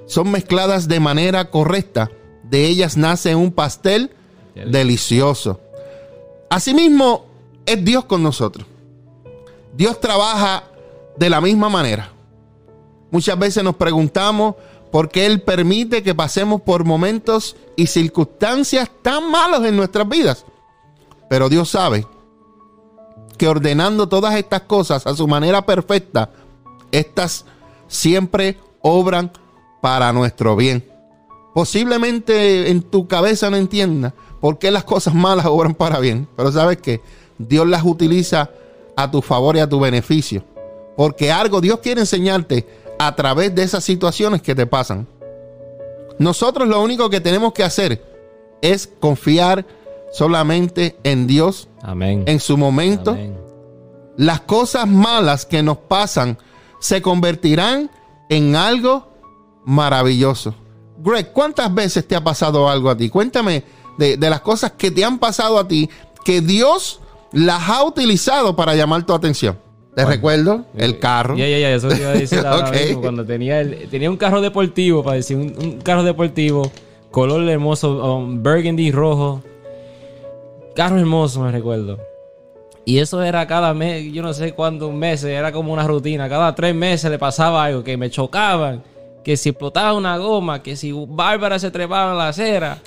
son 0.05 0.29
mezcladas 0.29 0.87
de 0.87 0.99
manera 0.99 1.49
correcta, 1.49 2.11
de 2.43 2.67
ellas 2.67 2.95
nace 2.95 3.33
un 3.33 3.51
pastel 3.51 4.11
delicioso. 4.53 5.59
Asimismo, 6.47 7.25
es 7.65 7.83
Dios 7.83 8.05
con 8.05 8.21
nosotros. 8.21 8.67
Dios 9.75 9.99
trabaja 9.99 10.65
de 11.17 11.27
la 11.27 11.41
misma 11.41 11.69
manera. 11.69 12.11
Muchas 13.09 13.39
veces 13.39 13.63
nos 13.63 13.77
preguntamos 13.77 14.57
por 14.91 15.09
qué 15.09 15.25
Él 15.25 15.41
permite 15.41 16.03
que 16.03 16.13
pasemos 16.13 16.61
por 16.61 16.85
momentos 16.85 17.55
y 17.75 17.87
circunstancias 17.87 18.91
tan 19.01 19.31
malos 19.31 19.65
en 19.65 19.75
nuestras 19.75 20.07
vidas. 20.07 20.45
Pero 21.31 21.49
Dios 21.49 21.67
sabe 21.67 22.05
que 23.39 23.47
ordenando 23.47 24.07
todas 24.07 24.35
estas 24.35 24.61
cosas 24.61 25.07
a 25.07 25.15
su 25.15 25.27
manera 25.27 25.65
perfecta, 25.65 26.29
estas 26.91 27.45
siempre 27.93 28.57
obran 28.81 29.31
para 29.81 30.11
nuestro 30.11 30.55
bien. 30.55 30.83
Posiblemente 31.53 32.69
en 32.69 32.81
tu 32.81 33.07
cabeza 33.07 33.49
no 33.49 33.57
entiendas 33.57 34.13
por 34.41 34.57
qué 34.57 34.71
las 34.71 34.83
cosas 34.83 35.13
malas 35.13 35.45
obran 35.45 35.75
para 35.75 35.99
bien, 35.99 36.27
pero 36.35 36.51
sabes 36.51 36.77
que 36.77 37.01
Dios 37.37 37.67
las 37.67 37.83
utiliza 37.83 38.49
a 38.95 39.11
tu 39.11 39.21
favor 39.21 39.55
y 39.55 39.59
a 39.59 39.69
tu 39.69 39.79
beneficio. 39.79 40.43
Porque 40.97 41.31
algo 41.31 41.61
Dios 41.61 41.79
quiere 41.79 42.01
enseñarte 42.01 42.67
a 42.99 43.15
través 43.15 43.53
de 43.55 43.63
esas 43.63 43.83
situaciones 43.83 44.41
que 44.41 44.55
te 44.55 44.65
pasan. 44.65 45.07
Nosotros 46.19 46.67
lo 46.67 46.81
único 46.81 47.09
que 47.09 47.21
tenemos 47.21 47.53
que 47.53 47.63
hacer 47.63 48.03
es 48.61 48.89
confiar 48.99 49.65
solamente 50.11 50.95
en 51.03 51.27
Dios, 51.27 51.67
Amén. 51.81 52.23
en 52.27 52.39
su 52.39 52.57
momento. 52.57 53.11
Amén. 53.11 53.37
Las 54.15 54.41
cosas 54.41 54.87
malas 54.87 55.45
que 55.45 55.63
nos 55.63 55.77
pasan 55.77 56.37
se 56.83 57.01
convertirán 57.01 57.89
en 58.27 58.57
algo 58.57 59.07
maravilloso. 59.63 60.53
Greg, 60.97 61.31
¿cuántas 61.31 61.73
veces 61.73 62.05
te 62.05 62.13
ha 62.13 62.21
pasado 62.21 62.67
algo 62.69 62.89
a 62.89 62.97
ti? 62.97 63.09
Cuéntame 63.09 63.63
de, 63.97 64.17
de 64.17 64.29
las 64.29 64.41
cosas 64.41 64.73
que 64.73 64.91
te 64.91 65.05
han 65.05 65.17
pasado 65.17 65.57
a 65.57 65.65
ti 65.65 65.89
que 66.25 66.41
Dios 66.41 66.99
las 67.31 67.69
ha 67.69 67.85
utilizado 67.85 68.53
para 68.57 68.75
llamar 68.75 69.05
tu 69.05 69.13
atención. 69.13 69.57
Te 69.95 70.03
recuerdo 70.05 70.65
el 70.75 70.99
carro. 70.99 71.37
Ya, 71.37 71.47
ya, 71.47 71.57
ya, 71.59 71.71
eso 71.73 71.87
te 71.87 72.01
iba 72.01 72.09
a 72.09 72.13
decir 72.13 72.39
ahora 72.45 72.67
Ok. 72.69 72.75
mismo, 72.75 73.01
Cuando 73.01 73.25
tenía, 73.25 73.61
el- 73.61 73.87
tenía 73.89 74.09
un 74.09 74.17
carro 74.17 74.41
deportivo, 74.41 75.03
para 75.05 75.15
decir, 75.15 75.37
un, 75.37 75.53
un 75.57 75.79
carro 75.81 76.03
deportivo, 76.03 76.69
color 77.11 77.47
hermoso, 77.47 78.13
um, 78.17 78.43
burgundy 78.43 78.91
rojo. 78.91 79.41
Carro 80.75 80.99
hermoso, 80.99 81.39
me 81.39 81.51
recuerdo. 81.51 81.97
Y 82.85 82.97
eso 82.97 83.23
era 83.23 83.47
cada 83.47 83.73
mes, 83.73 84.11
yo 84.11 84.21
no 84.21 84.33
sé 84.33 84.53
cuántos 84.53 84.91
meses, 84.93 85.29
era 85.29 85.51
como 85.51 85.71
una 85.71 85.87
rutina. 85.87 86.27
Cada 86.27 86.53
tres 86.53 86.75
meses 86.75 87.09
le 87.09 87.17
pasaba 87.17 87.63
algo, 87.63 87.83
que 87.83 87.95
me 87.95 88.09
chocaban, 88.09 88.83
que 89.23 89.37
si 89.37 89.49
explotaba 89.49 89.93
una 89.93 90.17
goma, 90.17 90.61
que 90.61 90.75
si 90.75 90.91
Bárbara 90.91 91.59
se 91.59 91.71
trepaba 91.71 92.11
en 92.11 92.17
la 92.17 92.27
acera. 92.27 92.79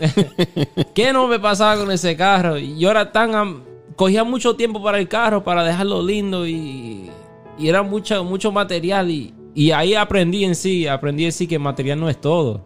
¿Qué 0.94 1.12
no 1.12 1.28
me 1.28 1.38
pasaba 1.38 1.76
con 1.76 1.90
ese 1.90 2.16
carro? 2.16 2.56
Y 2.56 2.78
yo 2.78 2.90
era 2.90 3.12
tan... 3.12 3.62
cogía 3.94 4.24
mucho 4.24 4.56
tiempo 4.56 4.82
para 4.82 4.98
el 4.98 5.08
carro, 5.08 5.44
para 5.44 5.62
dejarlo 5.62 6.02
lindo 6.02 6.46
y, 6.46 7.10
y 7.58 7.68
era 7.68 7.82
mucho, 7.82 8.24
mucho 8.24 8.52
material. 8.52 9.10
Y, 9.10 9.34
y 9.54 9.70
ahí 9.72 9.94
aprendí 9.94 10.44
en 10.44 10.54
sí, 10.54 10.86
aprendí 10.86 11.26
en 11.26 11.32
sí 11.32 11.46
que 11.46 11.56
el 11.56 11.60
material 11.60 12.00
no 12.00 12.08
es 12.08 12.18
todo. 12.18 12.64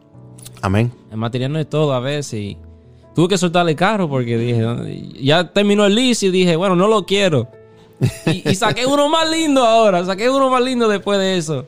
Amén. 0.62 0.92
El 1.10 1.16
material 1.16 1.52
no 1.52 1.58
es 1.58 1.68
todo 1.68 1.92
a 1.92 2.00
veces. 2.00 2.34
Y 2.34 2.58
tuve 3.16 3.28
que 3.28 3.38
soltar 3.38 3.68
el 3.68 3.74
carro 3.74 4.08
porque 4.08 4.38
dije, 4.38 4.62
ya 5.20 5.50
terminó 5.52 5.86
el 5.86 5.94
lease 5.96 6.26
y 6.26 6.30
dije, 6.30 6.54
bueno, 6.54 6.76
no 6.76 6.86
lo 6.86 7.04
quiero. 7.06 7.48
Y, 8.26 8.48
y 8.50 8.54
saqué 8.54 8.84
uno 8.86 9.08
más 9.08 9.28
lindo 9.28 9.64
ahora, 9.64 10.04
saqué 10.04 10.30
uno 10.30 10.50
más 10.50 10.62
lindo 10.62 10.86
después 10.86 11.18
de 11.18 11.36
eso. 11.38 11.66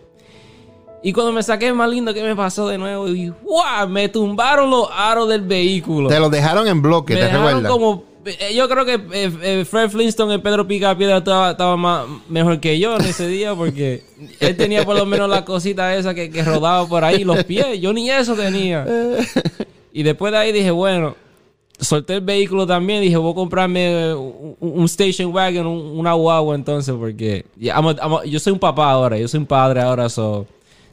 Y 1.02 1.12
cuando 1.12 1.32
me 1.32 1.42
saqué 1.42 1.72
más 1.72 1.88
lindo, 1.88 2.12
¿qué 2.12 2.22
me 2.22 2.36
pasó 2.36 2.68
de 2.68 2.76
nuevo? 2.76 3.08
Y 3.08 3.32
¡guau! 3.42 3.88
Me 3.88 4.08
tumbaron 4.08 4.68
los 4.68 4.88
aros 4.92 5.28
del 5.28 5.40
vehículo. 5.42 6.08
Te 6.08 6.20
lo 6.20 6.28
dejaron 6.28 6.68
en 6.68 6.82
bloque, 6.82 7.14
me 7.14 7.20
¿te 7.20 7.26
dejaron 7.26 7.64
como... 7.64 8.02
eh, 8.26 8.52
Yo 8.54 8.68
creo 8.68 8.84
que 8.84 8.94
eh, 9.12 9.32
eh, 9.42 9.64
Fred 9.64 9.88
Flintstone, 9.90 10.34
el 10.34 10.42
Pedro 10.42 10.66
Picapiedra, 10.66 11.18
estaba, 11.18 11.52
estaba 11.52 11.76
más, 11.76 12.04
mejor 12.28 12.58
que 12.60 12.78
yo 12.78 12.96
en 12.96 13.02
ese 13.06 13.26
día 13.28 13.54
porque 13.54 14.02
él 14.40 14.56
tenía 14.56 14.84
por 14.84 14.96
lo 14.96 15.06
menos 15.06 15.30
la 15.30 15.44
cosita 15.46 15.94
esa 15.94 16.12
que, 16.14 16.28
que 16.30 16.42
rodaba 16.42 16.86
por 16.86 17.04
ahí, 17.04 17.24
los 17.24 17.42
pies. 17.44 17.80
Yo 17.80 17.92
ni 17.94 18.10
eso 18.10 18.34
tenía. 18.34 18.84
Y 19.90 20.02
después 20.04 20.30
de 20.32 20.38
ahí 20.38 20.52
dije, 20.52 20.70
bueno, 20.70 21.16
solté 21.78 22.14
el 22.14 22.20
vehículo 22.22 22.66
también. 22.66 23.02
Dije, 23.02 23.16
voy 23.16 23.32
a 23.32 23.34
comprarme 23.34 24.14
un, 24.14 24.56
un 24.60 24.84
station 24.86 25.32
wagon, 25.34 25.66
un- 25.66 25.98
una 25.98 26.12
guagua 26.14 26.54
entonces, 26.54 26.94
porque 26.98 27.44
I'm 27.60 27.86
a- 27.88 27.92
I'm 28.02 28.14
a- 28.14 28.24
yo 28.24 28.38
soy 28.40 28.52
un 28.52 28.58
papá 28.58 28.90
ahora, 28.90 29.18
yo 29.18 29.28
soy 29.28 29.38
un 29.40 29.46
padre 29.46 29.80
ahora, 29.80 30.08
so, 30.08 30.46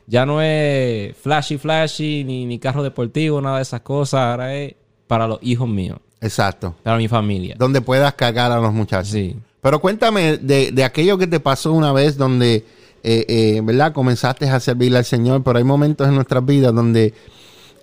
ya 0.08 0.26
no 0.26 0.42
es 0.42 1.16
flashy, 1.18 1.58
flashy, 1.58 2.24
ni, 2.24 2.46
ni 2.46 2.60
carro 2.60 2.84
deportivo, 2.84 3.42
nada 3.42 3.58
de 3.58 3.64
esas 3.64 3.82
cosas. 3.82 4.20
Ahora 4.22 4.56
es 4.56 4.76
para 5.08 5.28
los 5.28 5.40
hijos 5.42 5.68
míos, 5.68 5.98
Exacto. 6.22 6.76
para 6.84 6.98
mi 6.98 7.08
familia. 7.08 7.56
Donde 7.58 7.82
puedas 7.82 8.14
cargar 8.14 8.52
a 8.52 8.60
los 8.60 8.74
muchachos. 8.74 9.10
Sí. 9.10 9.36
Pero 9.62 9.80
cuéntame 9.82 10.38
de, 10.38 10.72
de 10.72 10.84
aquello 10.84 11.18
que 11.18 11.26
te 11.26 11.40
pasó 11.40 11.74
una 11.74 11.92
vez 11.92 12.18
donde, 12.18 12.64
eh, 13.04 13.26
eh, 13.28 13.62
¿verdad? 13.64 13.94
Comenzaste 13.94 14.48
a 14.48 14.60
servirle 14.60 15.00
al 15.00 15.06
Señor, 15.06 15.42
pero 15.44 15.58
hay 15.58 15.64
momentos 15.64 16.08
en 16.08 16.14
nuestras 16.16 16.46
vidas 16.46 16.74
donde 16.74 17.14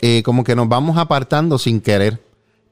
eh, 0.00 0.22
como 0.24 0.44
que 0.44 0.54
nos 0.54 0.68
vamos 0.68 0.96
apartando 0.98 1.58
sin 1.58 1.80
querer. 1.80 2.20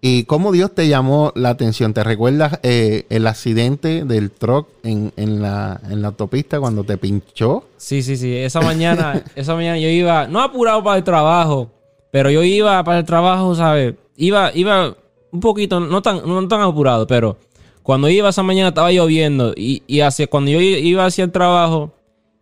¿Y 0.02 0.24
cómo 0.24 0.50
Dios 0.50 0.74
te 0.74 0.88
llamó 0.88 1.30
la 1.34 1.50
atención? 1.50 1.92
¿Te 1.92 2.02
recuerdas 2.02 2.58
eh, 2.62 3.04
el 3.10 3.26
accidente 3.26 4.04
del 4.04 4.30
truck 4.30 4.68
en, 4.82 5.12
en, 5.16 5.42
la, 5.42 5.78
en 5.90 6.00
la 6.00 6.08
autopista 6.08 6.58
cuando 6.58 6.84
te 6.84 6.96
pinchó? 6.96 7.64
Sí, 7.76 8.02
sí, 8.02 8.16
sí. 8.16 8.34
Esa 8.34 8.62
mañana, 8.62 9.22
esa 9.34 9.54
mañana 9.54 9.78
yo 9.78 9.88
iba, 9.88 10.26
no 10.26 10.40
apurado 10.40 10.82
para 10.82 10.96
el 10.96 11.04
trabajo, 11.04 11.70
pero 12.10 12.30
yo 12.30 12.42
iba 12.42 12.82
para 12.82 13.00
el 13.00 13.04
trabajo, 13.04 13.54
¿sabes? 13.54 13.94
Iba, 14.16 14.50
iba 14.54 14.96
un 15.32 15.40
poquito, 15.40 15.80
no 15.80 16.00
tan, 16.00 16.26
no 16.26 16.48
tan 16.48 16.62
apurado, 16.62 17.06
pero 17.06 17.36
cuando 17.82 18.08
iba 18.08 18.30
esa 18.30 18.42
mañana 18.42 18.68
estaba 18.68 18.90
lloviendo 18.92 19.52
y, 19.54 19.82
y 19.86 20.00
hacia, 20.00 20.26
cuando 20.28 20.50
yo 20.50 20.60
iba 20.60 21.04
hacia 21.04 21.24
el 21.24 21.30
trabajo, 21.30 21.92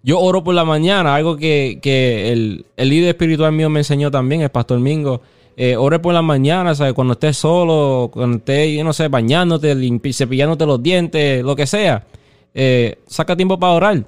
yo 0.05 0.21
oro 0.21 0.45
por 0.45 0.55
la 0.55 0.65
mañana, 0.65 1.17
algo 1.17 1.37
que, 1.37 1.81
que 1.83 2.31
el, 2.33 2.67
el 2.77 2.89
líder 2.89 3.09
espiritual 3.09 3.51
mío 3.51 3.69
me 3.69 3.81
enseñó 3.81 4.13
también, 4.13 4.43
el 4.43 4.49
pastor 4.49 4.79
Mingo. 4.79 5.23
Eh, 5.61 5.77
ore 5.77 5.99
por 5.99 6.15
la 6.15 6.23
mañana, 6.23 6.73
¿sabes? 6.77 6.93
Cuando 6.93 7.15
estés 7.15 7.37
solo, 7.37 8.11
cuando 8.13 8.37
estés, 8.37 8.77
yo 8.77 8.85
no 8.85 8.93
sé, 8.93 9.09
bañándote, 9.09 9.75
cepillándote 10.13 10.65
los 10.65 10.81
dientes, 10.81 11.43
lo 11.43 11.57
que 11.57 11.67
sea. 11.67 12.07
Eh, 12.55 13.01
saca 13.09 13.35
tiempo 13.35 13.59
para 13.59 13.73
orar. 13.73 14.05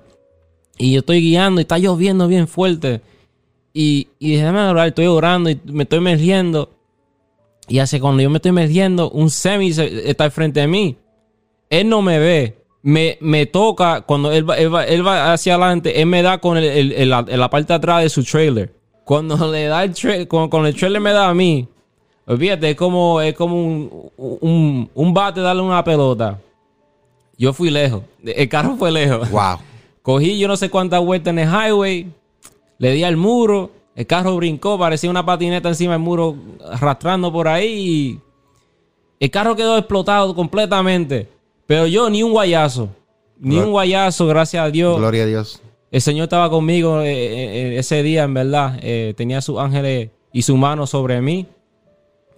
Y 0.78 0.92
yo 0.92 1.00
estoy 1.00 1.20
guiando 1.20 1.60
y 1.60 1.62
está 1.62 1.76
lloviendo 1.76 2.28
bien 2.28 2.46
fuerte. 2.46 3.00
Y, 3.74 4.06
y 4.20 4.36
déjame 4.36 4.60
orar, 4.60 4.86
estoy 4.86 5.06
orando 5.06 5.50
y 5.50 5.60
me 5.64 5.82
estoy 5.82 5.98
emergiendo. 5.98 6.70
Y 7.66 7.80
hace 7.80 7.98
cuando 7.98 8.22
yo 8.22 8.30
me 8.30 8.36
estoy 8.36 8.50
emergiendo, 8.50 9.10
un 9.10 9.28
semi 9.28 9.70
está 9.70 10.22
al 10.22 10.30
frente 10.30 10.60
de 10.60 10.68
mí. 10.68 10.98
Él 11.68 11.88
no 11.88 12.00
me 12.00 12.20
ve. 12.20 12.58
Me, 12.82 13.18
me 13.20 13.46
toca, 13.46 14.02
cuando 14.02 14.30
él 14.30 14.48
va, 14.48 14.56
él, 14.56 14.72
va, 14.72 14.84
él 14.84 15.04
va 15.04 15.32
hacia 15.32 15.54
adelante, 15.54 16.00
él 16.00 16.06
me 16.06 16.22
da 16.22 16.38
con 16.38 16.56
el, 16.56 16.92
el, 16.92 17.10
la, 17.10 17.22
la 17.22 17.50
parte 17.50 17.72
de 17.72 17.76
atrás 17.76 18.04
de 18.04 18.08
su 18.08 18.22
trailer. 18.22 18.72
Cuando 19.10 19.36
le 19.50 19.64
da 19.64 19.82
el 19.82 19.92
trailer, 19.92 20.28
con, 20.28 20.66
el 20.66 20.76
trailer 20.76 21.00
me 21.00 21.10
da 21.10 21.28
a 21.28 21.34
mí, 21.34 21.66
olvídate, 22.26 22.70
es 22.70 22.76
como, 22.76 23.20
es 23.20 23.34
como 23.34 23.56
un, 23.56 24.12
un, 24.16 24.88
un 24.94 25.12
bate 25.12 25.40
darle 25.40 25.62
una 25.62 25.82
pelota. 25.82 26.38
Yo 27.36 27.52
fui 27.52 27.70
lejos. 27.70 28.04
El 28.22 28.48
carro 28.48 28.76
fue 28.76 28.92
lejos. 28.92 29.28
Wow. 29.32 29.58
Cogí 30.02 30.38
yo 30.38 30.46
no 30.46 30.56
sé 30.56 30.70
cuántas 30.70 31.04
vueltas 31.04 31.32
en 31.32 31.40
el 31.40 31.48
highway. 31.48 32.06
Le 32.78 32.92
di 32.92 33.02
al 33.02 33.16
muro. 33.16 33.72
El 33.96 34.06
carro 34.06 34.36
brincó. 34.36 34.78
Parecía 34.78 35.10
una 35.10 35.26
patineta 35.26 35.68
encima 35.68 35.94
del 35.94 36.02
muro. 36.02 36.36
Arrastrando 36.70 37.32
por 37.32 37.48
ahí. 37.48 37.66
Y 37.66 38.20
el 39.18 39.30
carro 39.32 39.56
quedó 39.56 39.76
explotado 39.76 40.36
completamente. 40.36 41.26
Pero 41.66 41.88
yo 41.88 42.08
ni 42.10 42.22
un 42.22 42.30
guayazo. 42.30 42.88
Ni 43.40 43.56
Glor 43.56 43.64
un 43.64 43.72
guayazo, 43.72 44.28
gracias 44.28 44.64
a 44.64 44.70
Dios. 44.70 44.96
Gloria 44.98 45.24
a 45.24 45.26
Dios. 45.26 45.60
El 45.90 46.00
Señor 46.00 46.24
estaba 46.24 46.48
conmigo 46.50 47.00
eh, 47.00 47.12
eh, 47.12 47.78
ese 47.78 48.02
día, 48.02 48.22
en 48.22 48.34
verdad. 48.34 48.78
Eh, 48.82 49.14
tenía 49.16 49.40
sus 49.40 49.58
ángeles 49.58 50.10
y 50.32 50.42
su 50.42 50.56
mano 50.56 50.86
sobre 50.86 51.20
mí. 51.20 51.46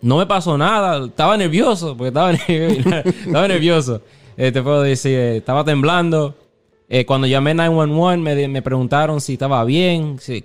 No 0.01 0.17
me 0.17 0.27
pasó 0.27 0.57
nada. 0.57 1.05
Estaba 1.05 1.37
nervioso, 1.37 1.97
porque 1.97 2.09
estaba, 2.09 2.33
estaba 3.27 3.49
nervioso. 3.49 4.01
te 4.37 4.63
puedo 4.63 4.83
decir, 4.83 5.19
estaba 5.19 5.65
temblando. 5.65 6.35
cuando 7.07 7.27
llamé 7.27 7.55
911 7.55 8.19
me, 8.19 8.49
me, 8.49 8.63
preguntaron 8.63 9.21
si 9.21 9.35
estaba 9.35 9.65
bien, 9.65 10.19
si, 10.19 10.43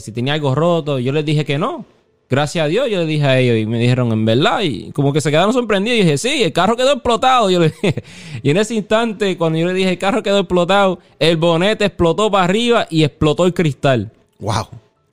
si 0.00 0.12
tenía 0.12 0.34
algo 0.34 0.54
roto. 0.54 0.98
Yo 0.98 1.12
les 1.12 1.24
dije 1.24 1.44
que 1.46 1.56
no. 1.58 1.86
Gracias 2.34 2.64
a 2.64 2.66
Dios, 2.66 2.90
yo 2.90 2.98
le 2.98 3.06
dije 3.06 3.24
a 3.24 3.38
ellos 3.38 3.56
y 3.56 3.64
me 3.64 3.78
dijeron, 3.78 4.10
en 4.10 4.24
verdad, 4.24 4.60
y 4.62 4.90
como 4.90 5.12
que 5.12 5.20
se 5.20 5.30
quedaron 5.30 5.52
sorprendidos. 5.52 6.00
Y 6.00 6.02
dije, 6.02 6.18
sí, 6.18 6.42
el 6.42 6.52
carro 6.52 6.76
quedó 6.76 6.94
explotado. 6.94 7.48
Yo 7.48 7.60
le 7.60 7.68
dije, 7.68 8.02
y 8.42 8.50
en 8.50 8.56
ese 8.56 8.74
instante, 8.74 9.38
cuando 9.38 9.56
yo 9.56 9.68
le 9.68 9.72
dije, 9.72 9.90
el 9.90 9.98
carro 9.98 10.20
quedó 10.20 10.40
explotado, 10.40 10.98
el 11.20 11.36
bonete 11.36 11.84
explotó 11.84 12.32
para 12.32 12.42
arriba 12.42 12.88
y 12.90 13.04
explotó 13.04 13.46
el 13.46 13.54
cristal. 13.54 14.10
¡Wow! 14.40 14.66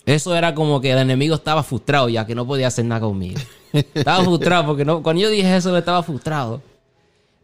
Eso 0.04 0.36
era 0.36 0.56
como 0.56 0.82
que 0.82 0.92
el 0.94 0.98
enemigo 0.98 1.36
estaba 1.36 1.62
frustrado 1.62 2.10
ya 2.10 2.26
que 2.26 2.34
no 2.34 2.48
podía 2.48 2.66
hacer 2.66 2.86
nada 2.86 3.02
conmigo. 3.02 3.40
estaba 3.72 4.24
frustrado 4.24 4.66
porque 4.66 4.84
no, 4.84 5.04
cuando 5.04 5.22
yo 5.22 5.30
dije 5.30 5.56
eso, 5.56 5.78
estaba 5.78 6.02
frustrado. 6.02 6.60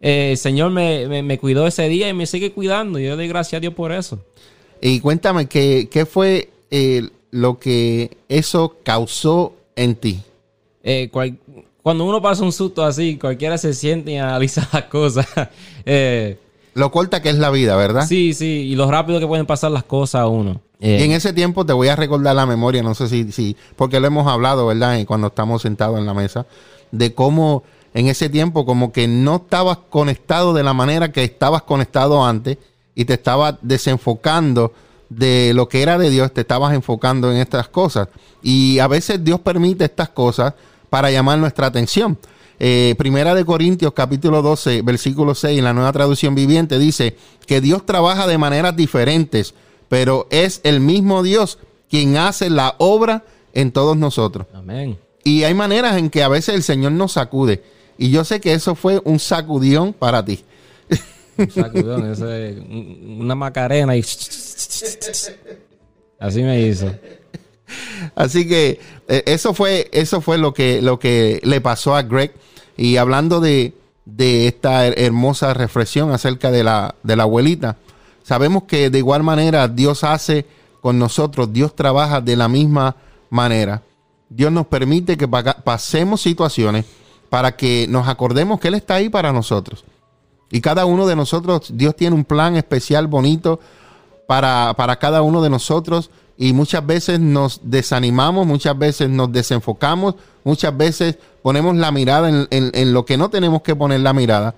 Eh, 0.02 0.32
el 0.32 0.38
Señor 0.38 0.72
me, 0.72 1.08
me, 1.08 1.22
me, 1.22 1.38
cuidó 1.38 1.68
ese 1.68 1.88
día 1.88 2.10
y 2.10 2.14
me 2.14 2.26
sigue 2.26 2.52
cuidando. 2.52 2.98
Yo 2.98 3.12
le 3.12 3.16
doy 3.18 3.28
gracias 3.28 3.60
a 3.60 3.62
Dios 3.62 3.76
por 3.76 3.92
eso. 3.92 4.18
Y 4.82 5.02
cuéntame, 5.02 5.46
¿qué, 5.46 5.88
qué 5.92 6.08
fue 6.08 6.50
eh, 6.72 7.08
lo 7.30 7.60
que 7.60 8.18
eso 8.28 8.78
causó 8.84 9.54
en 9.78 9.96
ti? 9.96 10.22
Eh, 10.84 11.10
cual, 11.12 11.38
cuando 11.82 12.04
uno 12.04 12.22
pasa 12.22 12.44
un 12.44 12.52
susto 12.52 12.84
así, 12.84 13.18
cualquiera 13.18 13.58
se 13.58 13.74
siente 13.74 14.12
y 14.12 14.18
analiza 14.18 14.68
las 14.74 14.84
cosas. 14.84 15.26
eh, 15.86 16.38
lo 16.74 16.92
corta 16.92 17.22
que 17.22 17.30
es 17.30 17.38
la 17.38 17.50
vida, 17.50 17.76
¿verdad? 17.78 18.06
Sí, 18.06 18.34
sí, 18.34 18.68
y 18.70 18.76
lo 18.76 18.92
rápido 18.92 19.20
que 19.20 19.26
pueden 19.26 19.46
pasar 19.46 19.72
las 19.72 19.84
cosas 19.84 20.22
a 20.22 20.28
uno. 20.28 20.62
Eh, 20.80 20.98
y 21.00 21.04
en 21.06 21.12
ese 21.12 21.34
tiempo 21.34 21.66
te 21.66 21.74
voy 21.74 21.88
a 21.88 21.96
recordar 21.96 22.36
la 22.36 22.46
memoria, 22.46 22.84
no 22.84 22.94
sé 22.94 23.08
si, 23.08 23.32
si 23.32 23.56
porque 23.76 24.00
lo 24.00 24.08
hemos 24.08 24.28
hablado, 24.28 24.68
¿verdad? 24.68 25.04
Cuando 25.06 25.28
estamos 25.28 25.62
sentados 25.62 25.98
en 25.98 26.06
la 26.06 26.14
mesa, 26.14 26.46
de 26.92 27.14
cómo 27.14 27.64
en 27.94 28.08
ese 28.08 28.30
tiempo 28.30 28.66
como 28.66 28.92
que 28.92 29.08
no 29.08 29.38
estabas 29.38 29.80
conectado 29.90 30.54
de 30.54 30.64
la 30.64 30.74
manera 30.74 31.12
que 31.12 31.24
estabas 31.24 31.64
conectado 31.64 32.24
antes 32.24 32.58
y 32.94 33.06
te 33.06 33.14
estabas 33.14 33.56
desenfocando 33.62 34.74
de 35.10 35.54
lo 35.54 35.70
que 35.70 35.82
era 35.82 35.98
de 35.98 36.10
Dios, 36.10 36.34
te 36.34 36.42
estabas 36.42 36.74
enfocando 36.74 37.32
en 37.32 37.38
estas 37.38 37.68
cosas. 37.70 38.10
Y 38.42 38.80
a 38.80 38.88
veces 38.88 39.24
Dios 39.24 39.40
permite 39.40 39.86
estas 39.86 40.10
cosas 40.10 40.54
para 40.90 41.12
llamar 41.12 41.40
nuestra 41.40 41.68
atención. 41.68 42.18
Eh, 42.60 42.96
Primera 42.98 43.36
de 43.36 43.46
Corintios 43.46 43.94
capítulo 43.94 44.42
12, 44.42 44.82
versículo 44.82 45.36
6, 45.36 45.60
en 45.60 45.64
la 45.64 45.74
nueva 45.74 45.92
traducción 45.92 46.34
viviente, 46.34 46.80
dice 46.80 47.16
que 47.46 47.62
Dios 47.62 47.86
trabaja 47.86 48.26
de 48.26 48.38
maneras 48.38 48.76
diferentes, 48.76 49.54
pero 49.90 50.28
es 50.32 50.62
el 50.64 50.80
mismo 50.80 51.22
Dios 51.22 51.60
quien 51.90 52.18
hace 52.18 52.50
la 52.50 52.76
obra 52.80 53.24
en 53.54 53.72
todos 53.72 53.96
nosotros. 53.96 54.48
Amén. 54.54 54.98
Y 55.24 55.44
hay 55.44 55.54
maneras 55.54 55.98
en 55.98 56.10
que 56.10 56.24
a 56.24 56.30
veces 56.30 56.56
el 56.56 56.64
Señor 56.64 56.94
nos 56.94 57.14
sacude. 57.14 57.64
Y 57.98 58.10
yo 58.12 58.24
sé 58.24 58.40
que 58.40 58.54
eso 58.54 58.76
fue 58.76 59.02
un 59.04 59.20
sacudión 59.20 59.94
para 59.94 60.24
ti. 60.24 60.44
Un 61.38 61.52
sacudón, 61.52 62.12
eso 62.12 62.32
es 62.32 62.58
una 62.58 63.36
macarena 63.36 63.96
y... 63.96 64.04
Así 66.20 66.44
me 66.44 66.62
hizo. 66.62 66.92
Así 68.16 68.48
que 68.48 68.80
eh, 69.08 69.24
eso 69.26 69.54
fue, 69.54 69.90
eso 69.92 70.22
fue 70.22 70.38
lo 70.38 70.54
que, 70.54 70.82
lo 70.82 71.00
que 71.00 71.40
le 71.44 71.62
pasó 71.62 71.96
a 71.96 72.04
Greg. 72.04 72.34
Y 72.76 72.98
hablando 72.98 73.40
de, 73.40 73.74
de 74.06 74.48
esta 74.48 74.88
hermosa 74.88 75.54
reflexión 75.54 76.12
acerca 76.12 76.52
de 76.52 76.64
la, 76.64 76.96
de 77.04 77.16
la 77.16 77.24
abuelita, 77.24 77.78
sabemos 78.24 78.64
que 78.64 78.90
de 78.90 78.98
igual 78.98 79.24
manera 79.24 79.68
Dios 79.68 80.04
hace 80.04 80.46
con 80.82 81.00
nosotros, 81.00 81.52
Dios 81.52 81.76
trabaja 81.76 82.22
de 82.22 82.36
la 82.36 82.48
misma 82.48 82.96
manera. 83.30 83.84
Dios 84.30 84.52
nos 84.52 84.68
permite 84.68 85.18
que 85.18 85.28
pasemos 85.28 86.22
situaciones 86.22 86.86
para 87.30 87.56
que 87.56 87.88
nos 87.90 88.08
acordemos 88.08 88.60
que 88.60 88.70
Él 88.70 88.76
está 88.76 88.96
ahí 88.96 89.10
para 89.10 89.34
nosotros. 89.34 89.84
Y 90.50 90.62
cada 90.62 90.86
uno 90.86 91.08
de 91.08 91.16
nosotros, 91.16 91.72
Dios 91.74 91.96
tiene 91.96 92.16
un 92.16 92.24
plan 92.24 92.56
especial, 92.56 93.08
bonito 93.08 93.60
para, 94.28 94.74
para 94.78 94.98
cada 94.98 95.22
uno 95.22 95.42
de 95.42 95.50
nosotros. 95.50 96.12
Y 96.38 96.54
muchas 96.54 96.86
veces 96.86 97.20
nos 97.20 97.62
desanimamos, 97.64 98.46
muchas 98.46 98.78
veces 98.78 99.10
nos 99.10 99.32
desenfocamos, 99.32 100.16
muchas 100.44 100.78
veces 100.78 101.18
ponemos 101.42 101.76
la 101.76 101.92
mirada 101.92 102.30
en, 102.30 102.48
en, 102.52 102.94
lo 102.94 103.06
que 103.06 103.18
no 103.18 103.30
tenemos 103.30 103.64
que 103.64 103.76
poner 103.76 104.02
la 104.02 104.14
mirada. 104.14 104.54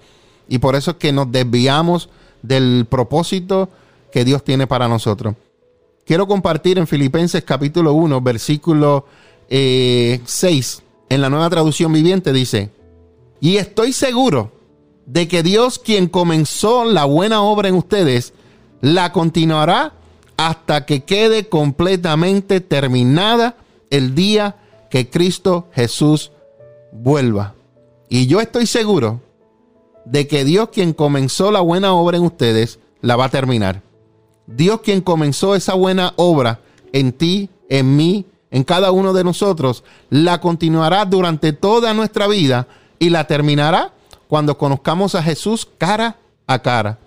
Y 0.49 0.57
por 0.57 0.75
eso 0.75 0.91
es 0.91 0.97
que 0.97 1.13
nos 1.13 1.31
desviamos 1.31 2.09
del 2.41 2.85
propósito 2.89 3.69
que 4.11 4.25
Dios 4.25 4.43
tiene 4.43 4.67
para 4.67 4.89
nosotros. 4.89 5.35
Quiero 6.05 6.27
compartir 6.27 6.79
en 6.79 6.87
Filipenses 6.87 7.43
capítulo 7.45 7.93
1, 7.93 8.19
versículo 8.19 9.05
eh, 9.47 10.19
6, 10.25 10.83
en 11.09 11.21
la 11.21 11.29
nueva 11.29 11.49
traducción 11.49 11.93
viviente, 11.93 12.33
dice, 12.33 12.71
y 13.39 13.57
estoy 13.57 13.93
seguro 13.93 14.51
de 15.05 15.27
que 15.27 15.43
Dios 15.43 15.79
quien 15.79 16.07
comenzó 16.07 16.83
la 16.83 17.05
buena 17.05 17.41
obra 17.41 17.69
en 17.69 17.75
ustedes, 17.75 18.33
la 18.81 19.11
continuará 19.11 19.93
hasta 20.37 20.85
que 20.85 21.03
quede 21.03 21.49
completamente 21.49 22.61
terminada 22.61 23.57
el 23.89 24.15
día 24.15 24.55
que 24.89 25.09
Cristo 25.09 25.67
Jesús 25.73 26.31
vuelva. 26.91 27.55
Y 28.07 28.27
yo 28.27 28.41
estoy 28.41 28.65
seguro 28.65 29.21
de 30.05 30.27
que 30.27 30.45
Dios 30.45 30.69
quien 30.69 30.93
comenzó 30.93 31.51
la 31.51 31.59
buena 31.59 31.93
obra 31.93 32.17
en 32.17 32.23
ustedes, 32.23 32.79
la 33.01 33.15
va 33.15 33.25
a 33.25 33.29
terminar. 33.29 33.81
Dios 34.47 34.81
quien 34.81 35.01
comenzó 35.01 35.55
esa 35.55 35.75
buena 35.75 36.13
obra 36.15 36.61
en 36.91 37.11
ti, 37.11 37.49
en 37.69 37.95
mí, 37.95 38.25
en 38.49 38.63
cada 38.63 38.91
uno 38.91 39.13
de 39.13 39.23
nosotros, 39.23 39.83
la 40.09 40.41
continuará 40.41 41.05
durante 41.05 41.53
toda 41.53 41.93
nuestra 41.93 42.27
vida 42.27 42.67
y 42.97 43.09
la 43.09 43.27
terminará 43.27 43.93
cuando 44.27 44.57
conozcamos 44.57 45.15
a 45.15 45.21
Jesús 45.21 45.67
cara 45.77 46.17
a 46.47 46.59
cara. 46.59 46.97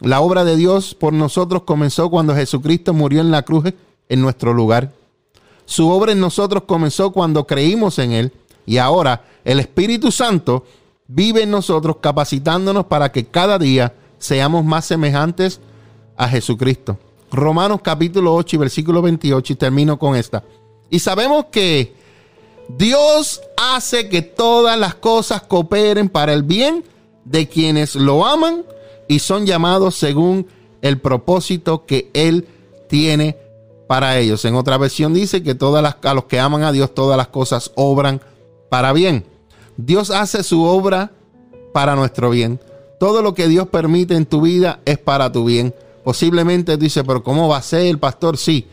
La 0.00 0.20
obra 0.20 0.44
de 0.44 0.56
Dios 0.56 0.94
por 0.94 1.12
nosotros 1.12 1.62
comenzó 1.62 2.08
cuando 2.10 2.34
Jesucristo 2.34 2.94
murió 2.94 3.20
en 3.20 3.30
la 3.30 3.42
cruz 3.42 3.72
en 4.08 4.20
nuestro 4.20 4.54
lugar. 4.54 4.92
Su 5.64 5.88
obra 5.90 6.12
en 6.12 6.20
nosotros 6.20 6.62
comenzó 6.66 7.10
cuando 7.10 7.46
creímos 7.46 7.98
en 7.98 8.12
Él 8.12 8.32
y 8.64 8.78
ahora 8.78 9.24
el 9.44 9.60
Espíritu 9.60 10.12
Santo 10.12 10.64
vive 11.06 11.42
en 11.42 11.50
nosotros 11.50 11.96
capacitándonos 12.00 12.86
para 12.86 13.10
que 13.10 13.26
cada 13.26 13.58
día 13.58 13.94
seamos 14.18 14.64
más 14.64 14.84
semejantes 14.84 15.60
a 16.16 16.28
Jesucristo. 16.28 16.98
Romanos 17.30 17.80
capítulo 17.82 18.34
8 18.34 18.56
y 18.56 18.58
versículo 18.58 19.02
28 19.02 19.52
y 19.52 19.56
termino 19.56 19.98
con 19.98 20.16
esta. 20.16 20.44
Y 20.90 21.00
sabemos 21.00 21.46
que 21.50 21.94
Dios 22.68 23.40
hace 23.56 24.08
que 24.08 24.22
todas 24.22 24.78
las 24.78 24.94
cosas 24.94 25.42
cooperen 25.42 26.08
para 26.08 26.32
el 26.32 26.42
bien 26.42 26.84
de 27.24 27.48
quienes 27.48 27.94
lo 27.94 28.26
aman 28.26 28.64
y 29.08 29.18
son 29.18 29.46
llamados 29.46 29.96
según 29.96 30.46
el 30.82 31.00
propósito 31.00 31.86
que 31.86 32.10
Él 32.14 32.46
tiene 32.88 33.36
para 33.88 34.18
ellos. 34.18 34.44
En 34.44 34.54
otra 34.54 34.78
versión 34.78 35.14
dice 35.14 35.42
que 35.42 35.54
todas 35.54 35.82
las, 35.82 35.96
a 36.02 36.14
los 36.14 36.24
que 36.24 36.38
aman 36.38 36.62
a 36.62 36.72
Dios 36.72 36.94
todas 36.94 37.16
las 37.16 37.28
cosas 37.28 37.72
obran 37.74 38.20
para 38.68 38.92
bien. 38.92 39.24
Dios 39.76 40.10
hace 40.10 40.42
su 40.42 40.62
obra 40.62 41.12
para 41.72 41.96
nuestro 41.96 42.30
bien. 42.30 42.60
Todo 43.00 43.22
lo 43.22 43.34
que 43.34 43.48
Dios 43.48 43.68
permite 43.68 44.14
en 44.14 44.26
tu 44.26 44.42
vida 44.42 44.80
es 44.84 44.98
para 44.98 45.32
tu 45.32 45.44
bien. 45.44 45.74
Posiblemente 46.04 46.76
dice, 46.76 47.04
pero 47.04 47.22
¿cómo 47.22 47.48
va 47.48 47.58
a 47.58 47.62
ser 47.62 47.86
el 47.86 47.98
pastor? 47.98 48.36
Sí, 48.36 48.66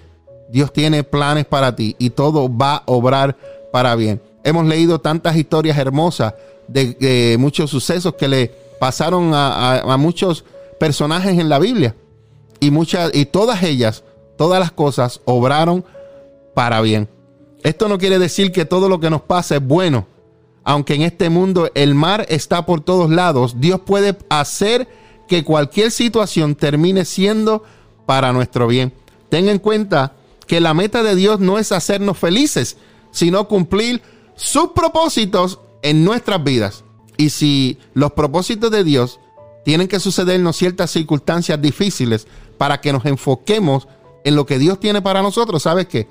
Dios 0.49 0.71
tiene 0.73 1.03
planes 1.03 1.45
para 1.45 1.75
ti 1.75 1.95
y 1.99 2.11
todo 2.11 2.49
va 2.49 2.77
a 2.77 2.83
obrar 2.85 3.37
para 3.71 3.95
bien. 3.95 4.21
Hemos 4.43 4.65
leído 4.65 4.99
tantas 4.99 5.35
historias 5.35 5.77
hermosas 5.77 6.33
de, 6.67 7.35
muchos 7.39 7.69
sucesos 7.69 8.15
que 8.15 8.27
le 8.27 8.51
pasaron 8.79 9.31
a, 9.33 9.95
muchos 9.97 10.45
personajes 10.79 11.37
en 11.39 11.49
la 11.49 11.59
Biblia 11.59 11.95
y 12.59 12.71
muchas 12.71 13.11
y 13.13 13.25
todas 13.25 13.63
ellas, 13.63 14.03
todas 14.37 14.59
las 14.59 14.71
cosas 14.71 15.21
obraron 15.25 15.85
para 16.53 16.81
bien. 16.81 17.09
Esto 17.63 17.87
no 17.87 17.97
quiere 17.97 18.19
decir 18.19 18.51
que 18.51 18.65
todo 18.65 18.89
lo 18.89 18.99
que 18.99 19.09
nos 19.09 19.21
pasa 19.21 19.55
es 19.55 19.65
bueno. 19.65 20.07
Aunque 20.63 20.95
en 20.95 21.03
este 21.03 21.29
mundo 21.29 21.69
el 21.75 21.93
mar 21.93 22.25
está 22.29 22.65
por 22.65 22.81
todos 22.81 23.09
lados, 23.09 23.55
Dios 23.59 23.81
puede 23.81 24.17
hacer 24.29 24.87
que 25.27 25.43
cualquier 25.43 25.91
situación 25.91 26.55
termine 26.55 27.05
siendo 27.05 27.63
para 28.05 28.33
nuestro 28.33 28.67
bien. 28.67 28.93
Ten 29.29 29.49
en 29.49 29.59
cuenta 29.59 30.13
que 30.47 30.59
la 30.59 30.73
meta 30.73 31.03
de 31.03 31.15
Dios 31.15 31.39
no 31.39 31.59
es 31.59 31.71
hacernos 31.71 32.17
felices, 32.17 32.77
sino 33.11 33.47
cumplir 33.47 34.01
sus 34.35 34.69
propósitos 34.69 35.59
en 35.81 36.03
nuestras 36.03 36.43
vidas. 36.43 36.84
Y 37.17 37.29
si 37.29 37.77
los 37.93 38.13
propósitos 38.13 38.71
de 38.71 38.83
Dios 38.83 39.19
tienen 39.63 39.87
que 39.87 39.99
sucedernos 39.99 40.57
ciertas 40.57 40.91
circunstancias 40.91 41.61
difíciles 41.61 42.27
para 42.57 42.81
que 42.81 42.93
nos 42.93 43.05
enfoquemos 43.05 43.87
en 44.23 44.35
lo 44.35 44.45
que 44.45 44.59
Dios 44.59 44.79
tiene 44.79 45.01
para 45.01 45.21
nosotros, 45.21 45.63
¿sabes 45.63 45.87
que 45.87 46.07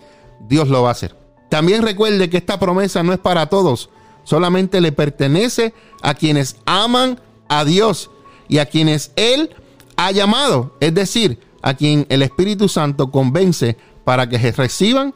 Dios 0.49 0.69
lo 0.69 0.83
va 0.83 0.91
a 0.91 0.93
hacer. 0.93 1.17
También 1.49 1.83
recuerde 1.83 2.31
que 2.31 2.37
esta 2.37 2.59
promesa 2.59 3.03
no 3.03 3.13
es 3.13 3.19
para 3.19 3.47
todos, 3.47 3.91
solamente 4.25 4.81
le 4.81 4.93
pertenece 4.93 5.75
a 6.03 6.15
quienes 6.15 6.57
aman 6.65 7.21
a 7.49 7.65
Dios 7.65 8.11
y 8.49 8.59
a 8.59 8.67
quienes 8.67 9.13
Él 9.17 9.51
ha 9.97 10.11
llamado, 10.11 10.77
es 10.81 10.95
decir, 10.95 11.39
a 11.63 11.75
quien 11.75 12.07
el 12.09 12.23
Espíritu 12.23 12.69
Santo 12.69 13.11
convence 13.11 13.77
para 14.05 14.29
que 14.29 14.39
reciban 14.53 15.15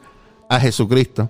a 0.49 0.59
Jesucristo. 0.59 1.29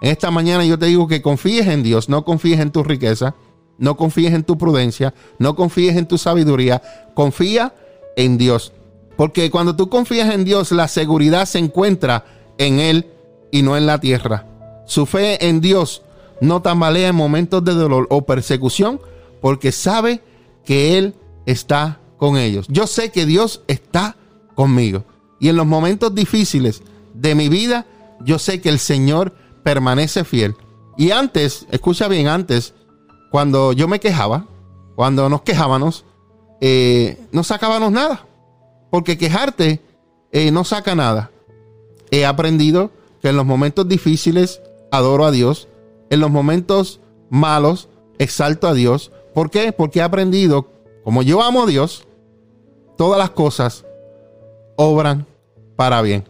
En 0.00 0.10
esta 0.10 0.30
mañana 0.30 0.64
yo 0.64 0.78
te 0.78 0.86
digo 0.86 1.08
que 1.08 1.22
confíes 1.22 1.66
en 1.68 1.82
Dios, 1.82 2.08
no 2.08 2.24
confíes 2.24 2.60
en 2.60 2.70
tu 2.70 2.82
riqueza, 2.82 3.34
no 3.78 3.96
confíes 3.96 4.34
en 4.34 4.44
tu 4.44 4.58
prudencia, 4.58 5.14
no 5.38 5.56
confíes 5.56 5.96
en 5.96 6.06
tu 6.06 6.18
sabiduría, 6.18 6.82
confía 7.14 7.74
en 8.16 8.36
Dios. 8.38 8.72
Porque 9.16 9.50
cuando 9.50 9.74
tú 9.76 9.88
confías 9.88 10.32
en 10.34 10.44
Dios, 10.44 10.70
la 10.72 10.88
seguridad 10.88 11.46
se 11.46 11.58
encuentra 11.58 12.24
en 12.58 12.80
Él 12.80 13.06
y 13.50 13.62
no 13.62 13.76
en 13.76 13.86
la 13.86 14.00
tierra. 14.00 14.46
Su 14.86 15.06
fe 15.06 15.48
en 15.48 15.60
Dios 15.60 16.02
no 16.40 16.62
tambalea 16.62 17.08
en 17.08 17.16
momentos 17.16 17.64
de 17.64 17.74
dolor 17.74 18.06
o 18.10 18.26
persecución 18.26 19.00
porque 19.40 19.72
sabe 19.72 20.22
que 20.64 20.98
Él 20.98 21.14
está 21.46 22.00
con 22.16 22.36
ellos. 22.36 22.66
Yo 22.68 22.86
sé 22.86 23.10
que 23.10 23.26
Dios 23.26 23.62
está 23.66 24.16
conmigo. 24.54 25.04
Y 25.40 25.48
en 25.48 25.56
los 25.56 25.66
momentos 25.66 26.14
difíciles 26.14 26.82
de 27.14 27.34
mi 27.34 27.48
vida, 27.48 27.86
yo 28.20 28.38
sé 28.38 28.60
que 28.60 28.68
el 28.68 28.78
Señor 28.78 29.34
permanece 29.62 30.24
fiel. 30.24 30.54
Y 30.96 31.12
antes, 31.12 31.66
escucha 31.70 32.08
bien, 32.08 32.26
antes, 32.26 32.74
cuando 33.30 33.72
yo 33.72 33.88
me 33.88 34.00
quejaba, 34.00 34.46
cuando 34.96 35.28
nos 35.28 35.42
quejábamos, 35.42 36.04
eh, 36.60 37.18
no 37.32 37.44
sacábamos 37.44 37.92
nada. 37.92 38.26
Porque 38.90 39.18
quejarte 39.18 39.80
eh, 40.32 40.50
no 40.50 40.64
saca 40.64 40.94
nada. 40.94 41.30
He 42.10 42.24
aprendido 42.24 42.90
que 43.20 43.28
en 43.28 43.36
los 43.36 43.44
momentos 43.46 43.86
difíciles 43.88 44.60
adoro 44.90 45.24
a 45.24 45.30
Dios. 45.30 45.68
En 46.10 46.20
los 46.20 46.30
momentos 46.30 47.00
malos 47.30 47.88
exalto 48.18 48.66
a 48.66 48.74
Dios. 48.74 49.12
¿Por 49.34 49.50
qué? 49.50 49.72
Porque 49.72 50.00
he 50.00 50.02
aprendido, 50.02 50.68
como 51.04 51.22
yo 51.22 51.42
amo 51.42 51.64
a 51.64 51.66
Dios, 51.66 52.06
todas 52.96 53.18
las 53.18 53.30
cosas 53.30 53.84
obran 54.76 55.26
para 55.76 56.02
bien. 56.02 56.24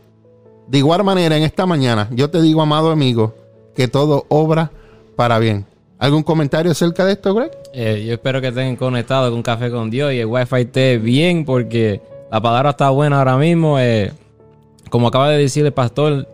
De 0.67 0.79
igual 0.79 1.05
manera, 1.05 1.37
en 1.37 1.43
esta 1.43 1.65
mañana, 1.65 2.09
yo 2.13 2.29
te 2.31 2.43
digo, 2.43 2.61
amado 2.61 2.91
amigo, 2.91 3.35
que 3.75 3.89
todo 3.89 4.27
obra 4.29 4.71
para 5.17 5.39
bien. 5.39 5.65
¿Algún 5.99 6.23
comentario 6.23 6.71
acerca 6.71 7.05
de 7.05 7.13
esto, 7.13 7.35
Greg? 7.35 7.51
Eh, 7.73 8.05
yo 8.07 8.15
espero 8.15 8.41
que 8.41 8.49
estén 8.49 8.77
conectados 8.77 9.33
con 9.33 9.43
Café 9.43 9.71
con 9.71 9.91
Dios 9.91 10.13
y 10.13 10.21
el 10.21 10.27
Wi-Fi 10.27 10.61
esté 10.61 10.99
bien 10.99 11.45
porque 11.45 12.01
la 12.31 12.41
palabra 12.41 12.71
está 12.71 12.91
buena 12.91 13.19
ahora 13.19 13.37
mismo. 13.37 13.81
Eh, 13.81 14.13
como 14.91 15.09
acaba 15.09 15.29
de 15.29 15.39
decir 15.39 15.67
el 15.67 15.73
pastor, 15.73 16.29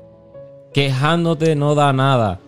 quejándote 0.75 1.57
no 1.57 1.75
da 1.75 1.95
nada. 1.95 2.41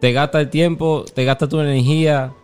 Te 0.00 0.12
gasta 0.12 0.40
el 0.40 0.50
tiempo, 0.50 1.06
te 1.14 1.24
gasta 1.24 1.48
tu 1.48 1.58
energía. 1.58 2.34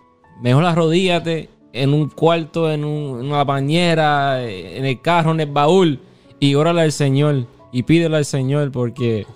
Mejor 0.40 0.64
arrodíllate 0.64 1.50
en 1.74 1.92
un 1.92 2.08
cuarto, 2.08 2.70
en, 2.70 2.80
en 2.80 2.84
una 2.84 3.44
bañera, 3.44 4.42
en 4.42 4.86
el 4.86 5.02
carro, 5.02 5.32
en 5.32 5.40
el 5.40 5.50
baúl 5.50 6.00
y 6.40 6.54
órale 6.54 6.80
al 6.80 6.92
Señor 6.92 7.46
y 7.72 7.82
pídele 7.82 8.16
al 8.16 8.24
Señor 8.24 8.72
porque 8.72 9.26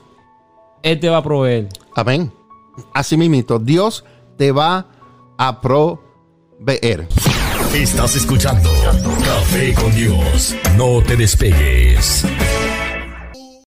Él 0.82 0.98
te 0.98 1.10
va 1.10 1.18
a 1.18 1.22
proveer. 1.22 1.68
Amén. 1.94 2.32
Así 2.94 3.16
mismo, 3.16 3.58
Dios 3.58 4.04
te 4.38 4.52
va 4.52 4.86
a 5.36 5.60
proveer. 5.60 7.08
Estás 7.74 8.16
escuchando 8.16 8.70
Café 9.24 9.74
con 9.74 9.94
Dios. 9.94 10.54
No 10.76 11.02
te 11.02 11.16
despegues. 11.16 12.24